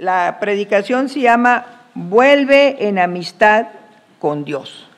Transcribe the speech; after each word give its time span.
La 0.00 0.38
predicación 0.40 1.08
se 1.08 1.20
llama 1.20 1.66
Vuelve 1.94 2.88
en 2.88 2.98
amistad 2.98 3.66
con 4.18 4.44
Dios. 4.44 4.88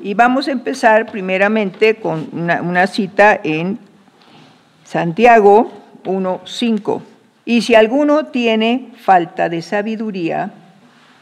Y 0.00 0.12
vamos 0.12 0.48
a 0.48 0.52
empezar 0.52 1.10
primeramente 1.10 1.96
con 1.96 2.28
una, 2.32 2.86
cita 2.86 3.40
en 3.42 3.78
Santiago 4.84 5.72
1.5. 6.04 7.00
Y 7.46 7.62
si 7.62 7.74
alguno 7.74 8.26
tiene 8.26 8.88
falta 9.02 9.48
de 9.48 9.62
sabiduría, 9.62 10.50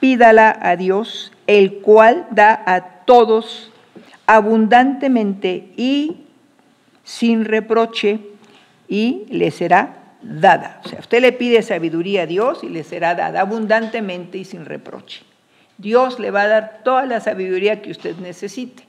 pídala 0.00 0.58
a 0.60 0.74
Dios, 0.74 1.32
el 1.46 1.74
cual 1.74 2.26
da 2.30 2.62
a 2.66 2.80
todos 3.04 3.70
abundantemente 4.26 5.68
y 5.76 6.16
sin 7.04 7.44
reproche, 7.44 8.18
y 8.88 9.26
le 9.28 9.50
será 9.50 10.03
dada. 10.24 10.80
O 10.84 10.88
sea, 10.88 11.00
usted 11.00 11.20
le 11.20 11.32
pide 11.32 11.62
sabiduría 11.62 12.22
a 12.22 12.26
Dios 12.26 12.60
y 12.62 12.68
le 12.68 12.84
será 12.84 13.14
dada 13.14 13.40
abundantemente 13.40 14.38
y 14.38 14.44
sin 14.44 14.64
reproche. 14.64 15.22
Dios 15.78 16.18
le 16.18 16.30
va 16.30 16.42
a 16.42 16.48
dar 16.48 16.80
toda 16.84 17.06
la 17.06 17.20
sabiduría 17.20 17.82
que 17.82 17.90
usted 17.90 18.16
necesite. 18.16 18.84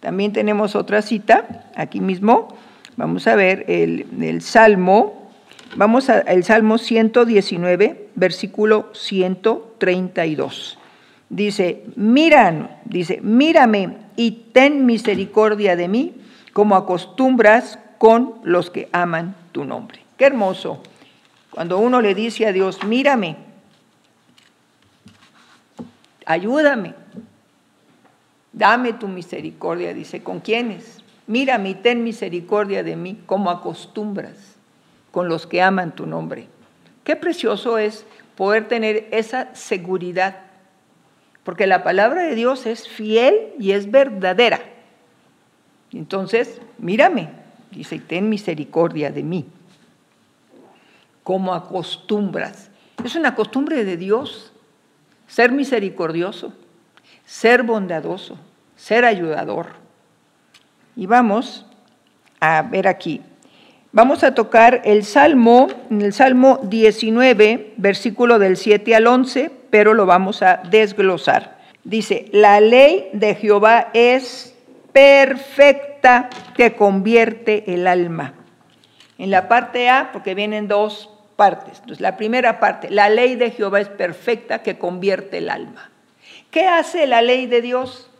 También 0.00 0.32
tenemos 0.32 0.76
otra 0.76 1.02
cita, 1.02 1.70
aquí 1.74 2.00
mismo, 2.00 2.56
vamos 2.96 3.26
a 3.26 3.34
ver 3.34 3.64
el, 3.68 4.40
Salmo, 4.42 5.32
vamos 5.74 6.08
al 6.08 6.44
Salmo 6.44 6.78
119, 6.78 8.10
versículo 8.14 8.90
132. 8.92 10.78
Dice, 11.30 11.82
miran, 11.96 12.70
dice, 12.84 13.18
mírame 13.22 13.96
y 14.16 14.30
ten 14.52 14.86
misericordia 14.86 15.74
de 15.74 15.88
mí, 15.88 16.14
como 16.52 16.76
acostumbras 16.76 17.80
con 17.98 18.34
los 18.44 18.70
que 18.70 18.88
aman 18.92 19.34
tu 19.52 19.64
nombre. 19.64 20.07
Qué 20.18 20.26
hermoso. 20.26 20.82
Cuando 21.50 21.78
uno 21.78 22.02
le 22.02 22.14
dice 22.14 22.44
a 22.44 22.52
Dios, 22.52 22.84
mírame, 22.84 23.36
ayúdame, 26.26 26.94
dame 28.52 28.92
tu 28.92 29.06
misericordia, 29.06 29.94
dice, 29.94 30.22
¿con 30.22 30.40
quiénes? 30.40 31.02
Mírame 31.28 31.70
y 31.70 31.74
ten 31.74 32.02
misericordia 32.02 32.82
de 32.82 32.96
mí, 32.96 33.22
como 33.26 33.50
acostumbras 33.50 34.56
con 35.12 35.28
los 35.28 35.46
que 35.46 35.62
aman 35.62 35.94
tu 35.94 36.04
nombre. 36.04 36.48
Qué 37.04 37.14
precioso 37.14 37.78
es 37.78 38.04
poder 38.36 38.66
tener 38.66 39.08
esa 39.12 39.54
seguridad, 39.54 40.40
porque 41.44 41.66
la 41.66 41.84
palabra 41.84 42.22
de 42.22 42.34
Dios 42.34 42.66
es 42.66 42.88
fiel 42.88 43.52
y 43.58 43.70
es 43.70 43.90
verdadera. 43.90 44.60
Entonces, 45.92 46.60
mírame, 46.78 47.30
dice, 47.70 48.00
ten 48.00 48.28
misericordia 48.28 49.10
de 49.10 49.22
mí 49.22 49.46
como 51.28 51.52
acostumbras. 51.52 52.70
Es 53.04 53.14
una 53.14 53.34
costumbre 53.34 53.84
de 53.84 53.98
Dios 53.98 54.50
ser 55.26 55.52
misericordioso, 55.52 56.54
ser 57.26 57.64
bondadoso, 57.64 58.38
ser 58.76 59.04
ayudador. 59.04 59.66
Y 60.96 61.04
vamos 61.04 61.66
a 62.40 62.62
ver 62.62 62.88
aquí. 62.88 63.20
Vamos 63.92 64.24
a 64.24 64.32
tocar 64.32 64.80
el 64.86 65.04
Salmo, 65.04 65.68
en 65.90 66.00
el 66.00 66.14
Salmo 66.14 66.60
19, 66.62 67.74
versículo 67.76 68.38
del 68.38 68.56
7 68.56 68.94
al 68.94 69.06
11, 69.06 69.50
pero 69.68 69.92
lo 69.92 70.06
vamos 70.06 70.40
a 70.40 70.62
desglosar. 70.70 71.58
Dice, 71.84 72.30
la 72.32 72.58
ley 72.60 73.10
de 73.12 73.34
Jehová 73.34 73.90
es 73.92 74.54
perfecta 74.94 76.30
que 76.56 76.74
convierte 76.74 77.74
el 77.74 77.86
alma. 77.86 78.32
En 79.18 79.30
la 79.30 79.46
parte 79.46 79.90
A, 79.90 80.10
porque 80.10 80.34
vienen 80.34 80.68
dos 80.68 81.10
partes. 81.38 81.78
Entonces, 81.78 82.00
la 82.00 82.16
primera 82.16 82.58
parte, 82.58 82.90
la 82.90 83.08
ley 83.08 83.36
de 83.36 83.52
Jehová 83.52 83.78
es 83.78 83.88
perfecta 83.88 84.64
que 84.64 84.76
convierte 84.76 85.38
el 85.38 85.50
alma. 85.50 85.88
¿Qué 86.50 86.66
hace 86.66 87.06
la 87.06 87.22
ley 87.22 87.46
de 87.46 87.62
Dios? 87.62 88.10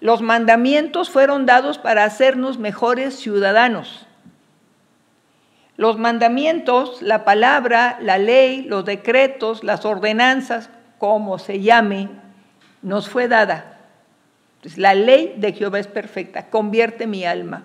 Los 0.00 0.20
mandamientos 0.20 1.08
fueron 1.08 1.46
dados 1.46 1.78
para 1.78 2.04
hacernos 2.04 2.58
mejores 2.58 3.18
ciudadanos. 3.18 4.06
Los 5.78 5.96
mandamientos, 5.96 7.00
la 7.00 7.24
palabra, 7.24 7.96
la 8.02 8.18
ley, 8.18 8.64
los 8.64 8.84
decretos, 8.84 9.64
las 9.64 9.86
ordenanzas, 9.86 10.68
como 10.98 11.38
se 11.38 11.62
llame, 11.62 12.10
nos 12.82 13.08
fue 13.08 13.28
dada. 13.28 13.78
Entonces, 14.56 14.78
la 14.78 14.94
ley 14.94 15.36
de 15.38 15.54
Jehová 15.54 15.78
es 15.78 15.86
perfecta, 15.86 16.50
convierte 16.50 17.06
mi 17.06 17.24
alma. 17.24 17.64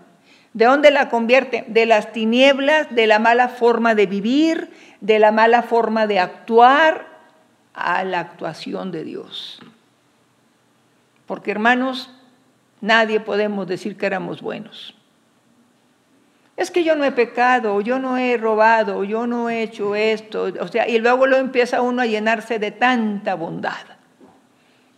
¿De 0.53 0.65
dónde 0.65 0.91
la 0.91 1.09
convierte? 1.09 1.63
De 1.67 1.85
las 1.85 2.11
tinieblas, 2.11 2.93
de 2.93 3.07
la 3.07 3.19
mala 3.19 3.47
forma 3.47 3.95
de 3.95 4.05
vivir, 4.05 4.71
de 4.99 5.17
la 5.19 5.31
mala 5.31 5.63
forma 5.63 6.07
de 6.07 6.19
actuar, 6.19 7.11
a 7.73 8.03
la 8.03 8.19
actuación 8.19 8.91
de 8.91 9.03
Dios. 9.03 9.59
Porque 11.25 11.51
hermanos, 11.51 12.13
nadie 12.81 13.21
podemos 13.21 13.65
decir 13.67 13.97
que 13.97 14.05
éramos 14.05 14.41
buenos. 14.41 14.95
Es 16.57 16.69
que 16.69 16.83
yo 16.83 16.95
no 16.95 17.05
he 17.05 17.11
pecado, 17.11 17.79
yo 17.81 17.97
no 17.97 18.17
he 18.17 18.35
robado, 18.37 19.03
yo 19.03 19.25
no 19.25 19.49
he 19.49 19.63
hecho 19.63 19.95
esto, 19.95 20.51
o 20.59 20.67
sea, 20.67 20.87
y 20.87 20.99
luego 20.99 21.25
lo 21.25 21.37
empieza 21.37 21.81
uno 21.81 22.01
a 22.01 22.05
llenarse 22.05 22.59
de 22.59 22.71
tanta 22.71 23.35
bondad. 23.35 23.85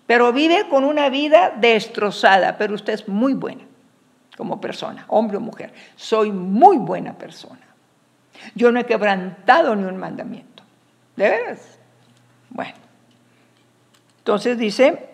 Pero 0.07 0.33
vive 0.33 0.67
con 0.67 0.83
una 0.83 1.09
vida 1.09 1.53
destrozada, 1.55 2.57
pero 2.57 2.73
usted 2.73 2.93
es 2.93 3.07
muy 3.07 3.33
buena 3.33 3.63
como 4.37 4.59
persona, 4.59 5.05
hombre 5.07 5.37
o 5.37 5.39
mujer. 5.39 5.73
Soy 5.95 6.31
muy 6.31 6.77
buena 6.77 7.13
persona. 7.13 7.61
Yo 8.55 8.71
no 8.71 8.79
he 8.79 8.85
quebrantado 8.85 9.75
ni 9.75 9.85
un 9.85 9.97
mandamiento. 9.97 10.63
¿De 11.15 11.29
veras? 11.29 11.79
Bueno. 12.49 12.73
Entonces 14.19 14.57
dice 14.57 15.09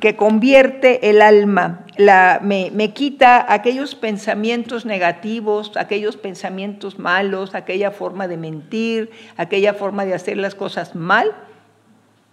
que 0.00 0.16
convierte 0.16 1.10
el 1.10 1.20
alma, 1.20 1.84
la, 1.98 2.40
me, 2.42 2.70
me, 2.72 2.94
quita 2.94 3.52
aquellos 3.52 3.94
pensamientos 3.94 4.86
negativos, 4.86 5.76
aquellos 5.76 6.16
pensamientos 6.16 6.98
malos, 6.98 7.54
aquella 7.54 7.90
forma 7.90 8.26
de 8.26 8.38
mentir, 8.38 9.10
aquella 9.36 9.74
forma 9.74 10.06
de 10.06 10.14
hacer 10.14 10.38
las 10.38 10.54
cosas 10.54 10.94
mal, 10.94 11.32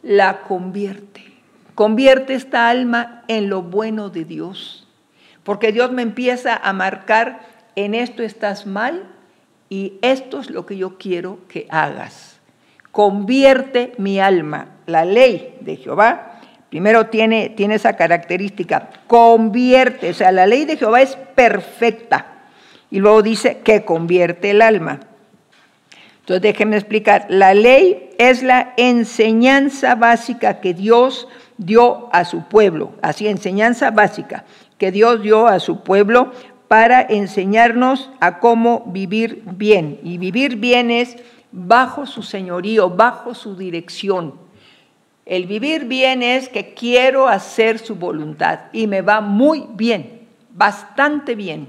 la 0.01 0.43
convierte. 0.43 1.25
Convierte 1.75 2.35
esta 2.35 2.69
alma 2.69 3.23
en 3.27 3.49
lo 3.49 3.63
bueno 3.63 4.09
de 4.09 4.23
Dios 4.23 4.86
porque 5.47 5.71
Dios 5.71 5.93
me 5.93 6.01
empieza 6.01 6.57
a 6.57 6.73
marcar, 6.73 7.39
en 7.77 7.95
esto 7.95 8.21
estás 8.21 8.65
mal 8.65 9.05
y 9.69 9.93
esto 10.01 10.41
es 10.41 10.49
lo 10.49 10.65
que 10.65 10.75
yo 10.75 10.97
quiero 10.97 11.39
que 11.47 11.67
hagas. 11.69 12.41
Convierte 12.91 13.93
mi 13.97 14.19
alma. 14.19 14.71
La 14.87 15.05
ley 15.05 15.55
de 15.61 15.77
Jehová, 15.77 16.41
primero 16.69 17.05
tiene, 17.07 17.47
tiene 17.47 17.75
esa 17.75 17.95
característica, 17.95 18.89
convierte, 19.07 20.09
o 20.09 20.13
sea, 20.13 20.33
la 20.33 20.45
ley 20.45 20.65
de 20.65 20.75
Jehová 20.75 21.01
es 21.01 21.15
perfecta. 21.15 22.25
Y 22.91 22.99
luego 22.99 23.21
dice 23.21 23.59
que 23.59 23.85
convierte 23.85 24.49
el 24.49 24.61
alma. 24.61 24.99
Entonces 26.19 26.41
déjenme 26.41 26.75
explicar, 26.75 27.25
la 27.29 27.53
ley 27.53 28.09
es 28.17 28.43
la 28.43 28.73
enseñanza 28.75 29.95
básica 29.95 30.59
que 30.59 30.73
Dios 30.73 31.29
dio 31.57 32.13
a 32.13 32.25
su 32.25 32.49
pueblo, 32.49 32.91
así 33.01 33.29
enseñanza 33.29 33.91
básica 33.91 34.43
que 34.77 34.91
Dios 34.91 35.21
dio 35.21 35.47
a 35.47 35.59
su 35.59 35.81
pueblo 35.83 36.31
para 36.67 37.01
enseñarnos 37.01 38.09
a 38.19 38.39
cómo 38.39 38.83
vivir 38.87 39.43
bien. 39.45 39.99
Y 40.03 40.17
vivir 40.17 40.57
bien 40.57 40.91
es 40.91 41.17
bajo 41.51 42.05
su 42.05 42.23
señorío, 42.23 42.89
bajo 42.89 43.33
su 43.33 43.55
dirección. 43.55 44.35
El 45.25 45.45
vivir 45.45 45.85
bien 45.85 46.23
es 46.23 46.49
que 46.49 46.73
quiero 46.73 47.27
hacer 47.27 47.79
su 47.79 47.95
voluntad 47.95 48.59
y 48.71 48.87
me 48.87 49.01
va 49.01 49.19
muy 49.19 49.65
bien, 49.73 50.21
bastante 50.53 51.35
bien, 51.35 51.67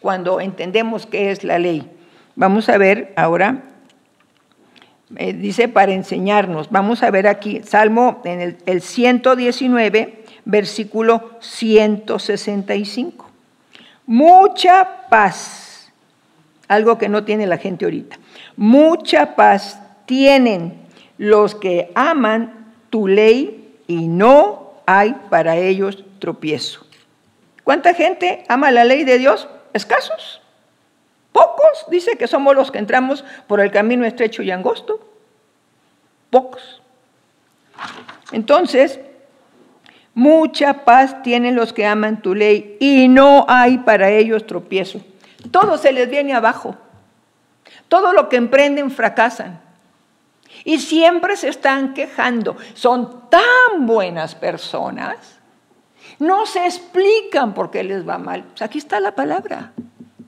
cuando 0.00 0.40
entendemos 0.40 1.06
qué 1.06 1.30
es 1.30 1.42
la 1.42 1.58
ley. 1.58 1.90
Vamos 2.36 2.68
a 2.68 2.76
ver 2.76 3.14
ahora, 3.16 3.62
eh, 5.16 5.32
dice 5.32 5.68
para 5.68 5.92
enseñarnos, 5.92 6.70
vamos 6.70 7.02
a 7.02 7.10
ver 7.10 7.26
aquí, 7.26 7.62
Salmo 7.64 8.20
en 8.24 8.40
el, 8.42 8.58
el 8.66 8.82
119, 8.82 10.17
versículo 10.48 11.36
165. 11.40 13.30
Mucha 14.06 15.06
paz, 15.10 15.92
algo 16.66 16.96
que 16.96 17.10
no 17.10 17.24
tiene 17.24 17.46
la 17.46 17.58
gente 17.58 17.84
ahorita. 17.84 18.18
Mucha 18.56 19.36
paz 19.36 19.78
tienen 20.06 20.80
los 21.18 21.54
que 21.54 21.92
aman 21.94 22.72
tu 22.88 23.06
ley 23.06 23.76
y 23.86 24.08
no 24.08 24.72
hay 24.86 25.14
para 25.28 25.56
ellos 25.56 26.02
tropiezo. 26.18 26.86
¿Cuánta 27.62 27.92
gente 27.92 28.44
ama 28.48 28.70
la 28.70 28.84
ley 28.84 29.04
de 29.04 29.18
Dios? 29.18 29.48
Escasos. 29.74 30.40
Pocos, 31.30 31.84
dice 31.90 32.16
que 32.16 32.26
somos 32.26 32.56
los 32.56 32.70
que 32.70 32.78
entramos 32.78 33.22
por 33.46 33.60
el 33.60 33.70
camino 33.70 34.06
estrecho 34.06 34.42
y 34.42 34.50
angosto. 34.50 34.98
Pocos. 36.30 36.80
Entonces, 38.32 38.98
Mucha 40.18 40.84
paz 40.84 41.22
tienen 41.22 41.54
los 41.54 41.72
que 41.72 41.86
aman 41.86 42.20
tu 42.20 42.34
ley 42.34 42.76
y 42.80 43.06
no 43.06 43.46
hay 43.46 43.78
para 43.78 44.10
ellos 44.10 44.48
tropiezo. 44.48 45.00
Todo 45.52 45.78
se 45.78 45.92
les 45.92 46.10
viene 46.10 46.34
abajo. 46.34 46.74
Todo 47.86 48.12
lo 48.12 48.28
que 48.28 48.34
emprenden 48.34 48.90
fracasan. 48.90 49.60
Y 50.64 50.80
siempre 50.80 51.36
se 51.36 51.48
están 51.48 51.94
quejando. 51.94 52.56
Son 52.74 53.30
tan 53.30 53.86
buenas 53.86 54.34
personas. 54.34 55.38
No 56.18 56.46
se 56.46 56.64
explican 56.66 57.54
por 57.54 57.70
qué 57.70 57.84
les 57.84 58.06
va 58.06 58.18
mal. 58.18 58.42
Pues 58.42 58.62
aquí 58.62 58.78
está 58.78 58.98
la 58.98 59.14
palabra. 59.14 59.70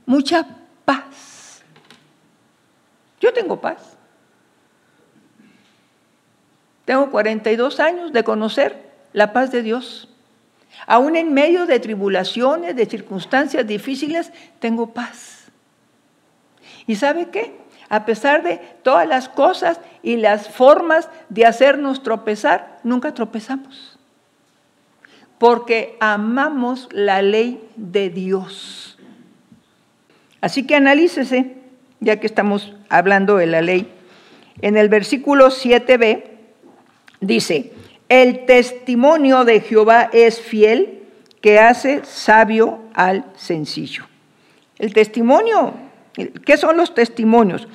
Mucha 0.07 0.47
paz. 0.85 1.65
Yo 3.21 3.33
tengo 3.33 3.61
paz. 3.61 3.97
Tengo 6.85 7.11
42 7.11 7.81
años 7.81 8.13
de 8.13 8.23
conocer 8.23 8.90
la 9.13 9.33
paz 9.33 9.51
de 9.51 9.63
Dios. 9.63 10.09
Aún 10.87 11.17
en 11.17 11.35
medio 11.35 11.67
de 11.67 11.81
tribulaciones, 11.81 12.77
de 12.77 12.87
circunstancias 12.87 13.67
difíciles, 13.67 14.33
tengo 14.59 14.93
paz. 14.93 15.51
¿Y 16.87 16.97
sabe 16.97 17.29
qué? 17.31 17.59
A 17.89 18.05
pesar 18.05 18.43
de 18.43 18.59
todas 18.83 19.07
las 19.07 19.29
cosas 19.29 19.81
y 20.03 20.17
las 20.17 20.49
formas 20.49 21.09
de 21.29 21.45
hacernos 21.45 22.03
tropezar, 22.03 22.79
nunca 22.85 23.15
tropezamos. 23.15 23.99
Porque 25.39 25.97
amamos 26.01 26.89
la 26.93 27.23
ley 27.23 27.69
de 27.77 28.11
Dios. 28.11 28.99
Así 30.41 30.67
que 30.67 30.77
analícese, 30.77 31.57
ya 31.99 32.21
que 32.21 32.27
estamos 32.27 32.75
hablando 32.89 33.37
de 33.37 33.47
la 33.47 33.61
ley. 33.61 33.93
En 34.63 34.77
el 34.77 34.89
versículo 34.89 35.49
7b 35.49 36.25
dice, 37.21 37.73
el 38.11 38.45
testimonio 38.45 39.45
de 39.45 39.61
Jehová 39.61 40.11
es 40.13 40.41
fiel, 40.41 41.05
que 41.41 41.59
hace 41.59 42.05
sabio 42.05 42.81
al 42.93 43.25
sencillo. 43.37 44.05
El 44.79 44.93
testimonio, 44.93 45.73
¿qué 46.45 46.57
son 46.57 46.77
los 46.77 46.93
testimonios? 46.93 47.69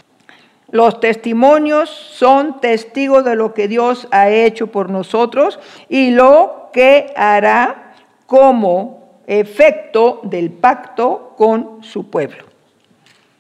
Los 0.70 1.00
testimonios 1.00 1.90
son 1.90 2.60
testigos 2.60 3.24
de 3.24 3.36
lo 3.36 3.54
que 3.54 3.68
Dios 3.68 4.08
ha 4.12 4.30
hecho 4.30 4.68
por 4.68 4.90
nosotros 4.90 5.58
y 5.88 6.12
lo 6.12 6.70
que 6.74 7.14
hará 7.16 7.94
como 8.28 9.22
efecto 9.28 10.20
del 10.24 10.52
pacto 10.52 11.34
con 11.38 11.82
su 11.82 12.10
pueblo. 12.10 12.44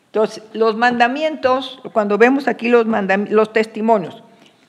Entonces, 0.08 0.44
los 0.54 0.78
mandamientos, 0.78 1.82
cuando 1.92 2.18
vemos 2.18 2.48
aquí 2.48 2.70
los, 2.70 2.86
los 3.30 3.52
testimonios, 3.52 4.24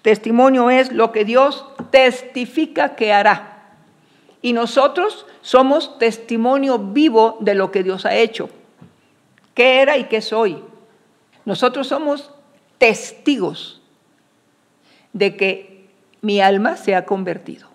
Testimonio 0.06 0.70
es 0.70 0.92
lo 0.92 1.10
que 1.10 1.24
Dios 1.24 1.66
testifica 1.90 2.94
que 2.94 3.12
hará. 3.12 3.72
Y 4.40 4.52
nosotros 4.52 5.26
somos 5.40 5.98
testimonio 5.98 6.78
vivo 6.78 7.38
de 7.40 7.56
lo 7.56 7.72
que 7.72 7.82
Dios 7.82 8.06
ha 8.06 8.14
hecho. 8.14 8.48
¿Qué 9.52 9.80
era 9.82 9.96
y 9.96 10.04
qué 10.04 10.22
soy? 10.22 10.62
Nosotros 11.44 11.88
somos 11.88 12.30
testigos 12.78 13.82
de 15.12 15.36
que 15.36 15.88
mi 16.20 16.40
alma 16.40 16.76
se 16.76 16.94
ha 16.94 17.04
convertido. 17.04 17.66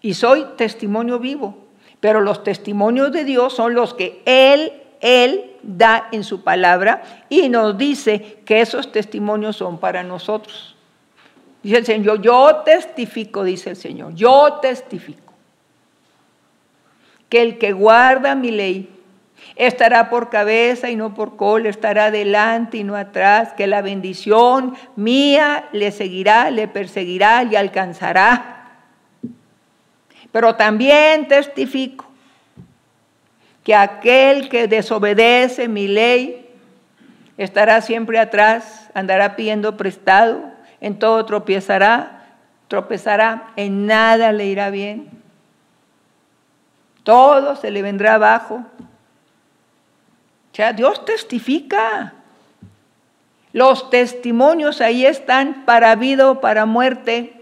Y 0.00 0.14
soy 0.14 0.46
testimonio 0.56 1.18
vivo. 1.18 1.58
Pero 2.00 2.22
los 2.22 2.42
testimonios 2.42 3.12
de 3.12 3.24
Dios 3.24 3.52
son 3.52 3.74
los 3.74 3.92
que 3.92 4.22
Él, 4.24 4.72
Él 5.04 5.50
da 5.62 6.08
en 6.12 6.24
su 6.24 6.42
palabra 6.42 7.02
y 7.28 7.50
nos 7.50 7.76
dice 7.76 8.38
que 8.46 8.62
esos 8.62 8.90
testimonios 8.90 9.54
son 9.54 9.76
para 9.76 10.02
nosotros. 10.02 10.74
Dice 11.62 11.76
el 11.76 11.84
Señor, 11.84 12.22
yo 12.22 12.62
testifico, 12.64 13.44
dice 13.44 13.68
el 13.68 13.76
Señor, 13.76 14.14
yo 14.14 14.60
testifico 14.62 15.34
que 17.28 17.42
el 17.42 17.58
que 17.58 17.72
guarda 17.72 18.34
mi 18.34 18.50
ley 18.50 18.88
estará 19.56 20.08
por 20.08 20.30
cabeza 20.30 20.88
y 20.88 20.96
no 20.96 21.12
por 21.12 21.36
cola, 21.36 21.68
estará 21.68 22.06
adelante 22.06 22.78
y 22.78 22.84
no 22.84 22.96
atrás, 22.96 23.52
que 23.52 23.66
la 23.66 23.82
bendición 23.82 24.74
mía 24.96 25.68
le 25.72 25.92
seguirá, 25.92 26.50
le 26.50 26.66
perseguirá 26.66 27.42
y 27.42 27.56
alcanzará. 27.56 28.78
Pero 30.32 30.54
también 30.56 31.28
testifico 31.28 32.13
que 33.64 33.74
aquel 33.74 34.50
que 34.50 34.68
desobedece 34.68 35.68
mi 35.68 35.88
ley 35.88 36.46
estará 37.38 37.80
siempre 37.80 38.18
atrás, 38.18 38.90
andará 38.94 39.34
pidiendo 39.34 39.76
prestado, 39.76 40.42
en 40.80 40.98
todo 40.98 41.24
tropiezará, 41.24 42.26
tropezará, 42.68 43.52
en 43.56 43.86
nada 43.86 44.32
le 44.32 44.46
irá 44.46 44.68
bien. 44.68 45.10
Todo 47.02 47.56
se 47.56 47.70
le 47.70 47.82
vendrá 47.82 48.14
abajo. 48.14 48.64
Ya 50.52 50.72
Dios 50.72 51.04
testifica. 51.04 52.14
Los 53.52 53.88
testimonios 53.90 54.80
ahí 54.80 55.06
están 55.06 55.64
para 55.64 55.94
vida 55.96 56.30
o 56.30 56.40
para 56.40 56.66
muerte. 56.66 57.40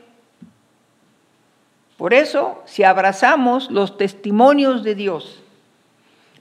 Por 1.97 2.15
eso, 2.15 2.63
si 2.65 2.85
abrazamos 2.85 3.71
los 3.71 3.97
testimonios 3.97 4.83
de 4.83 4.95
Dios, 4.95 5.42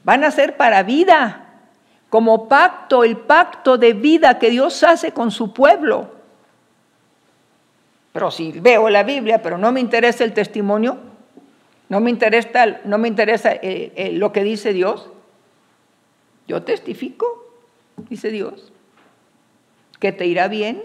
van 0.04 0.24
a 0.24 0.32
ser 0.32 0.58
para 0.58 0.84
vida, 0.84 1.48
como 2.10 2.48
pacto, 2.48 3.04
el 3.04 3.18
pacto 3.18 3.78
de 3.78 3.94
vida 3.94 4.40
que 4.40 4.50
Dios 4.50 4.84
hace 4.84 5.12
con 5.12 5.32
su 5.32 5.54
pueblo. 5.54 6.12
Pero 8.12 8.32
si 8.32 8.52
veo 8.52 8.90
la 8.90 9.04
Biblia, 9.04 9.42
pero 9.42 9.58
no 9.58 9.72
me 9.72 9.80
interesa 9.80 10.24
el 10.24 10.34
testimonio, 10.34 10.98
no 11.88 12.00
me 12.00 12.10
interesa, 12.10 12.80
no 12.84 12.98
me 12.98 13.08
interesa 13.08 13.54
eh, 13.54 13.94
eh, 13.96 14.12
lo 14.14 14.32
que 14.32 14.44
dice 14.44 14.74
Dios, 14.74 15.10
yo 16.48 16.64
testifico, 16.64 17.26
dice 18.10 18.30
Dios, 18.30 18.74
que 20.00 20.12
te 20.12 20.26
irá 20.26 20.48
bien 20.48 20.84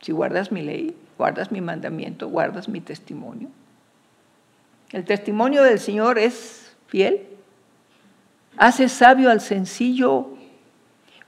si 0.00 0.12
guardas 0.12 0.52
mi 0.52 0.62
ley, 0.62 0.94
guardas 1.16 1.50
mi 1.50 1.60
mandamiento, 1.60 2.28
guardas 2.28 2.68
mi 2.68 2.80
testimonio. 2.80 3.48
El 4.90 5.04
testimonio 5.04 5.62
del 5.62 5.80
Señor 5.80 6.18
es 6.18 6.76
fiel 6.86 7.31
hace 8.56 8.88
sabio 8.88 9.30
al 9.30 9.40
sencillo. 9.40 10.28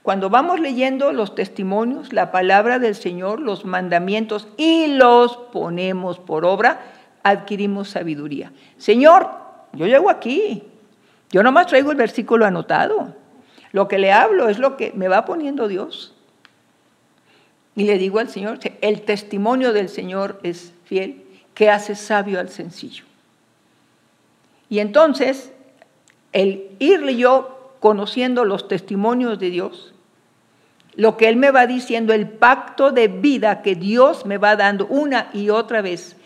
Cuando 0.03 0.29
vamos 0.29 0.59
leyendo 0.59 1.11
los 1.13 1.33
testimonios, 1.33 2.13
la 2.13 2.31
palabra 2.31 2.77
del 2.79 2.95
Señor, 2.95 3.39
los 3.39 3.65
mandamientos 3.65 4.47
y 4.57 4.87
los 4.87 5.37
ponemos 5.37 6.19
por 6.19 6.45
obra, 6.45 6.81
adquirimos 7.23 7.89
sabiduría. 7.89 8.51
Señor, 8.77 9.29
yo 9.73 9.87
llego 9.87 10.09
aquí, 10.09 10.63
yo 11.31 11.41
nomás 11.41 11.67
traigo 11.67 11.91
el 11.91 11.97
versículo 11.97 12.45
anotado. 12.45 13.15
Lo 13.71 13.87
que 13.87 13.97
le 13.97 14.11
hablo 14.11 14.47
es 14.47 14.59
lo 14.59 14.77
que 14.77 14.93
me 14.95 15.07
va 15.07 15.25
poniendo 15.25 15.67
Dios. 15.67 16.13
Y 17.75 17.83
le 17.83 17.97
digo 17.97 18.19
al 18.19 18.29
Señor, 18.29 18.59
el 18.81 19.01
testimonio 19.01 19.73
del 19.73 19.89
Señor 19.89 20.39
es 20.43 20.73
fiel, 20.85 21.25
que 21.53 21.69
hace 21.69 21.95
sabio 21.95 22.39
al 22.39 22.49
sencillo. 22.49 23.03
Y 24.69 24.79
entonces 24.79 25.51
el 26.35 26.75
ir 26.79 27.07
yo 27.11 27.77
conociendo 27.79 28.43
los 28.43 28.67
testimonios 28.67 29.39
de 29.39 29.49
Dios, 29.49 29.93
lo 30.95 31.15
que 31.15 31.29
Él 31.29 31.37
me 31.37 31.49
va 31.49 31.65
diciendo, 31.65 32.13
el 32.13 32.27
pacto 32.27 32.91
de 32.91 33.07
vida 33.07 33.61
que 33.61 33.75
Dios 33.75 34.25
me 34.25 34.37
va 34.37 34.57
dando 34.57 34.85
una 34.87 35.29
y 35.33 35.49
otra 35.49 35.81
vez, 35.81 36.17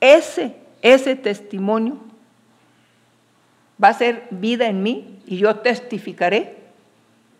ese, 0.00 0.56
ese 0.82 1.14
testimonio 1.14 1.98
va 3.82 3.88
a 3.88 3.94
ser 3.94 4.26
vida 4.30 4.66
en 4.66 4.82
mí 4.82 5.20
y 5.24 5.36
yo 5.36 5.54
testificaré. 5.56 6.56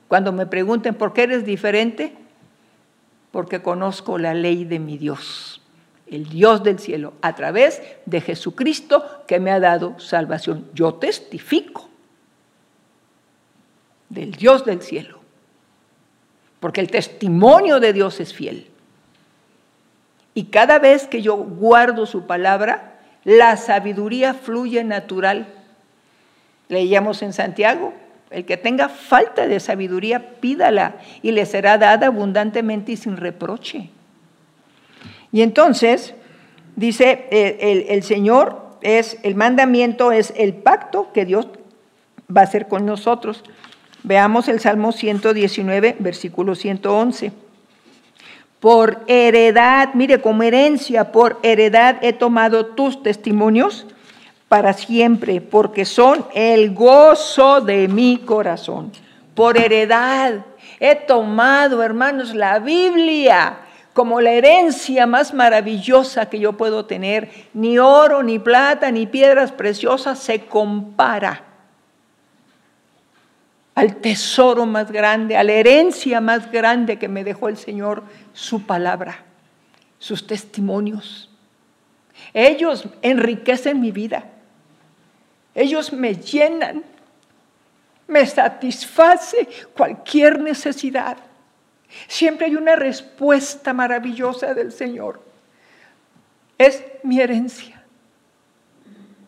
Cuando 0.07 0.33
me 0.33 0.47
pregunten 0.47 0.95
por 0.95 1.13
qué 1.13 1.25
eres 1.25 1.45
diferente, 1.45 2.13
porque 3.33 3.61
conozco 3.61 4.19
la 4.19 4.35
ley 4.35 4.65
de 4.65 4.79
mi 4.79 4.99
Dios, 4.99 5.61
el 6.07 6.29
Dios 6.29 6.63
del 6.63 6.79
cielo, 6.79 7.15
a 7.23 7.35
través 7.35 7.83
de 8.07 8.21
Jesucristo 8.21 9.05
que 9.27 9.41
me 9.41 9.51
ha 9.51 9.59
dado 9.59 9.99
salvación. 9.99 10.69
Yo 10.75 10.95
testifico 10.95 11.91
del 14.15 14.33
Dios 14.33 14.65
del 14.65 14.81
cielo. 14.83 15.21
Porque 16.61 16.81
el 16.81 16.91
testimonio 16.91 17.81
de 17.81 17.93
Dios 17.93 18.21
es 18.21 18.33
fiel. 18.33 18.69
Y 20.33 20.45
cada 20.45 20.79
vez 20.79 21.07
que 21.07 21.23
yo 21.23 21.37
guardo 21.37 22.07
su 22.07 22.27
palabra, 22.27 22.95
la 23.25 23.57
sabiduría 23.57 24.35
fluye 24.35 24.83
natural. 24.83 25.47
Leíamos 26.69 27.23
en 27.23 27.33
Santiago, 27.33 27.93
el 28.31 28.45
que 28.45 28.57
tenga 28.57 28.89
falta 28.89 29.47
de 29.47 29.61
sabiduría, 29.61 30.41
pídala 30.41 30.97
y 31.23 31.33
le 31.33 31.47
será 31.47 31.79
dada 31.79 32.09
abundantemente 32.09 32.93
y 32.93 32.97
sin 32.97 33.17
reproche. 33.17 33.91
Y 35.31 35.43
entonces, 35.43 36.15
dice 36.75 37.27
el, 37.31 37.57
el, 37.61 37.87
el 37.89 38.03
Señor, 38.03 38.65
es 38.81 39.19
el 39.23 39.35
mandamiento, 39.35 40.13
es 40.13 40.33
el 40.37 40.55
pacto 40.55 41.13
que 41.13 41.25
Dios 41.25 41.49
va 42.35 42.43
a 42.43 42.45
hacer 42.45 42.69
con 42.69 42.87
nosotros. 42.87 43.43
Veamos 44.07 44.49
el 44.49 44.61
Salmo 44.61 44.93
119, 44.93 45.97
versículo 45.99 46.55
111. 46.55 47.33
Por 48.61 49.03
heredad, 49.07 49.95
mire, 49.95 50.21
como 50.21 50.43
herencia, 50.43 51.11
por 51.11 51.39
heredad 51.43 51.97
he 52.03 52.13
tomado 52.13 52.67
tus 52.67 53.03
testimonios 53.03 53.87
para 54.47 54.75
siempre, 54.75 55.41
porque 55.41 55.87
son 55.87 56.27
el 56.35 56.75
gozo 56.75 57.63
de 57.63 57.89
mi 57.89 58.19
corazón. 58.19 58.93
Por 59.35 59.57
heredad 59.57 60.45
he 60.81 60.97
tomado, 60.97 61.83
hermanos, 61.83 62.35
la 62.35 62.59
Biblia 62.59 63.57
como 63.95 64.21
la 64.21 64.33
herencia 64.33 65.07
más 65.07 65.33
maravillosa 65.33 66.29
que 66.29 66.41
yo 66.41 66.53
puedo 66.59 66.85
tener. 66.85 67.31
Ni 67.55 67.79
oro, 67.79 68.23
ni 68.23 68.39
plata, 68.39 68.91
ni 68.91 69.07
piedras 69.07 69.51
preciosas 69.51 70.19
se 70.19 70.41
compara 70.41 71.54
al 73.75 73.97
tesoro 73.97 74.67
más 74.67 74.91
grande, 74.91 75.37
a 75.37 75.43
la 75.43 75.53
herencia 75.53 76.21
más 76.21 76.51
grande 76.51 76.99
que 76.99 77.09
me 77.09 77.25
dejó 77.25 77.49
el 77.49 77.57
Señor, 77.57 78.05
su 78.33 78.65
palabra, 78.65 79.25
sus 79.99 80.27
testimonios. 80.27 81.31
Ellos 82.33 82.85
enriquecen 83.03 83.81
mi 83.81 83.91
vida. 83.91 84.25
Ellos 85.55 85.93
me 85.93 86.15
llenan, 86.15 86.85
me 88.07 88.27
satisface 88.27 89.49
cualquier 89.77 90.41
necesidad. 90.41 91.17
Siempre 92.09 92.47
hay 92.47 92.57
una 92.57 92.77
respuesta 92.77 93.73
maravillosa 93.73 94.55
del 94.55 94.73
Señor. 94.73 95.21
Es 96.59 96.83
mi 97.03 97.21
herencia. 97.21 97.85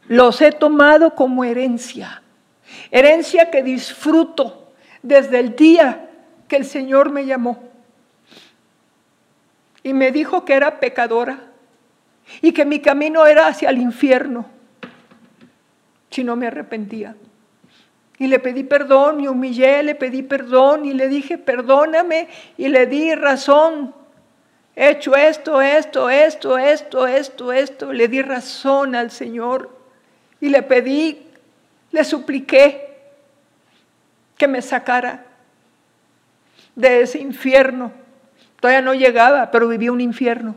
Los 0.09 0.41
he 0.41 0.53
tomado 0.53 1.15
como 1.15 1.45
herencia. 1.45 2.23
Herencia 2.91 3.51
que 3.51 3.63
disfruto 3.63 4.73
desde 5.03 5.39
el 5.39 5.57
día 5.57 6.11
que 6.49 6.57
el 6.57 6.65
Señor 6.65 7.11
me 7.11 7.27
llamó. 7.27 7.63
Y 9.83 9.93
me 9.93 10.11
dijo 10.11 10.45
que 10.45 10.55
era 10.55 10.81
pecadora 10.81 11.39
y 12.43 12.53
que 12.53 12.65
mi 12.65 12.81
camino 12.81 13.27
era 13.27 13.47
hacia 13.47 13.71
el 13.71 13.79
infierno 13.79 14.47
si 16.11 16.25
no 16.25 16.35
me 16.35 16.47
arrepentía. 16.47 17.15
Y 18.19 18.29
le 18.29 18.39
pedí 18.39 18.65
perdón, 18.65 19.19
me 19.19 19.29
humillé, 19.29 19.83
le 19.83 19.95
pedí 19.95 20.23
perdón 20.23 20.87
y 20.87 20.95
le 20.95 21.09
dije, 21.09 21.37
perdóname 21.37 22.29
y 22.57 22.69
le 22.69 22.87
di 22.87 23.15
razón. 23.15 23.95
He 24.75 24.91
hecho 24.91 25.15
esto, 25.15 25.61
esto, 25.61 26.09
esto, 26.09 26.59
esto, 26.59 27.07
esto, 27.07 27.53
esto. 27.53 27.93
Le 27.93 28.09
di 28.09 28.23
razón 28.23 28.95
al 28.95 29.11
Señor 29.11 29.71
y 30.41 30.49
le 30.49 30.63
pedí, 30.63 31.26
le 31.93 32.05
supliqué 32.05 32.97
que 34.37 34.49
me 34.49 34.63
sacara 34.63 35.25
de 36.75 37.01
ese 37.01 37.19
infierno. 37.19 37.93
Todavía 38.61 38.83
no 38.83 38.95
llegaba, 38.95 39.51
pero 39.51 39.69
vivía 39.69 39.93
un 39.93 40.01
infierno. 40.01 40.57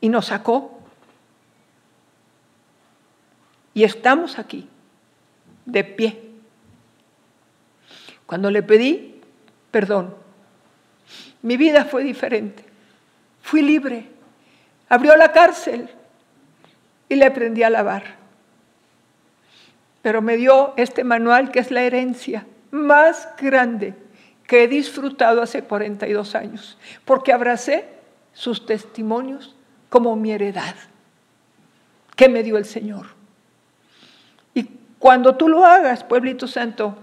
Y 0.00 0.08
nos 0.08 0.26
sacó. 0.26 0.80
Y 3.74 3.84
estamos 3.84 4.38
aquí 4.38 4.68
de 5.64 5.84
pie. 5.84 6.22
Cuando 8.26 8.50
le 8.50 8.62
pedí 8.62 9.16
perdón, 9.70 10.14
mi 11.42 11.58
vida 11.58 11.84
fue 11.84 12.02
diferente. 12.02 12.64
Fui 13.42 13.60
libre. 13.60 14.08
Abrió 14.88 15.14
la 15.16 15.32
cárcel 15.32 15.90
y 17.10 17.14
le 17.14 17.26
aprendí 17.26 17.62
a 17.62 17.68
lavar. 17.68 18.16
Pero 20.06 20.22
me 20.22 20.36
dio 20.36 20.72
este 20.76 21.02
manual 21.02 21.50
que 21.50 21.58
es 21.58 21.72
la 21.72 21.82
herencia 21.82 22.46
más 22.70 23.28
grande 23.38 23.92
que 24.46 24.62
he 24.62 24.68
disfrutado 24.68 25.42
hace 25.42 25.64
42 25.64 26.36
años, 26.36 26.78
porque 27.04 27.32
abracé 27.32 27.88
sus 28.32 28.66
testimonios 28.66 29.56
como 29.88 30.14
mi 30.14 30.30
heredad 30.30 30.76
que 32.14 32.28
me 32.28 32.44
dio 32.44 32.56
el 32.56 32.66
Señor. 32.66 33.06
Cuando 35.00 35.34
tú 35.34 35.48
lo 35.48 35.66
hagas, 35.66 36.04
pueblito 36.04 36.46
santo, 36.46 36.96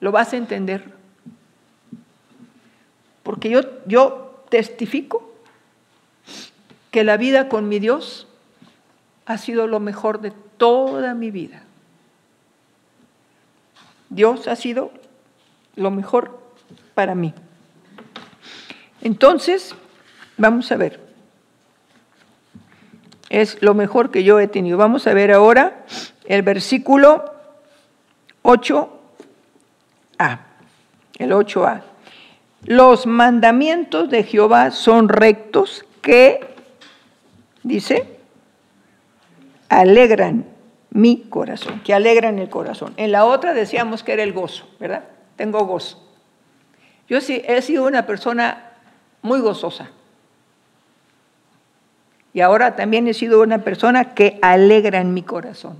lo 0.00 0.10
vas 0.10 0.32
a 0.32 0.38
entender. 0.38 0.90
Porque 3.22 3.50
yo, 3.50 3.60
yo 3.84 4.42
testifico 4.48 5.34
que 6.90 7.04
la 7.04 7.18
vida 7.18 7.50
con 7.50 7.68
mi 7.68 7.78
Dios 7.78 8.26
ha 9.26 9.36
sido 9.36 9.66
lo 9.66 9.80
mejor 9.80 10.22
de 10.22 10.32
toda 10.56 11.12
mi 11.12 11.30
vida. 11.30 11.60
Dios 14.14 14.46
ha 14.46 14.54
sido 14.54 14.92
lo 15.74 15.90
mejor 15.90 16.38
para 16.94 17.16
mí. 17.16 17.34
Entonces, 19.02 19.74
vamos 20.36 20.70
a 20.70 20.76
ver. 20.76 21.00
Es 23.28 23.60
lo 23.60 23.74
mejor 23.74 24.12
que 24.12 24.22
yo 24.22 24.38
he 24.38 24.46
tenido. 24.46 24.78
Vamos 24.78 25.08
a 25.08 25.14
ver 25.14 25.32
ahora 25.32 25.84
el 26.26 26.42
versículo 26.42 27.24
8a, 28.44 28.88
el 31.18 31.32
8a. 31.32 31.82
Los 32.66 33.06
mandamientos 33.06 34.10
de 34.10 34.22
Jehová 34.22 34.70
son 34.70 35.08
rectos 35.08 35.84
que, 36.00 36.54
dice, 37.64 38.16
alegran 39.68 40.53
mi 40.94 41.24
corazón, 41.28 41.80
que 41.80 41.92
alegran 41.92 42.38
el 42.38 42.48
corazón. 42.48 42.94
En 42.96 43.10
la 43.10 43.24
otra 43.24 43.52
decíamos 43.52 44.04
que 44.04 44.12
era 44.12 44.22
el 44.22 44.32
gozo, 44.32 44.64
¿verdad? 44.78 45.02
Tengo 45.34 45.66
gozo. 45.66 46.00
Yo 47.08 47.20
sí 47.20 47.42
he 47.46 47.60
sido 47.62 47.84
una 47.84 48.06
persona 48.06 48.70
muy 49.20 49.40
gozosa. 49.40 49.90
Y 52.32 52.40
ahora 52.40 52.76
también 52.76 53.08
he 53.08 53.14
sido 53.14 53.42
una 53.42 53.58
persona 53.58 54.14
que 54.14 54.38
alegra 54.40 55.00
en 55.00 55.12
mi 55.14 55.22
corazón. 55.22 55.76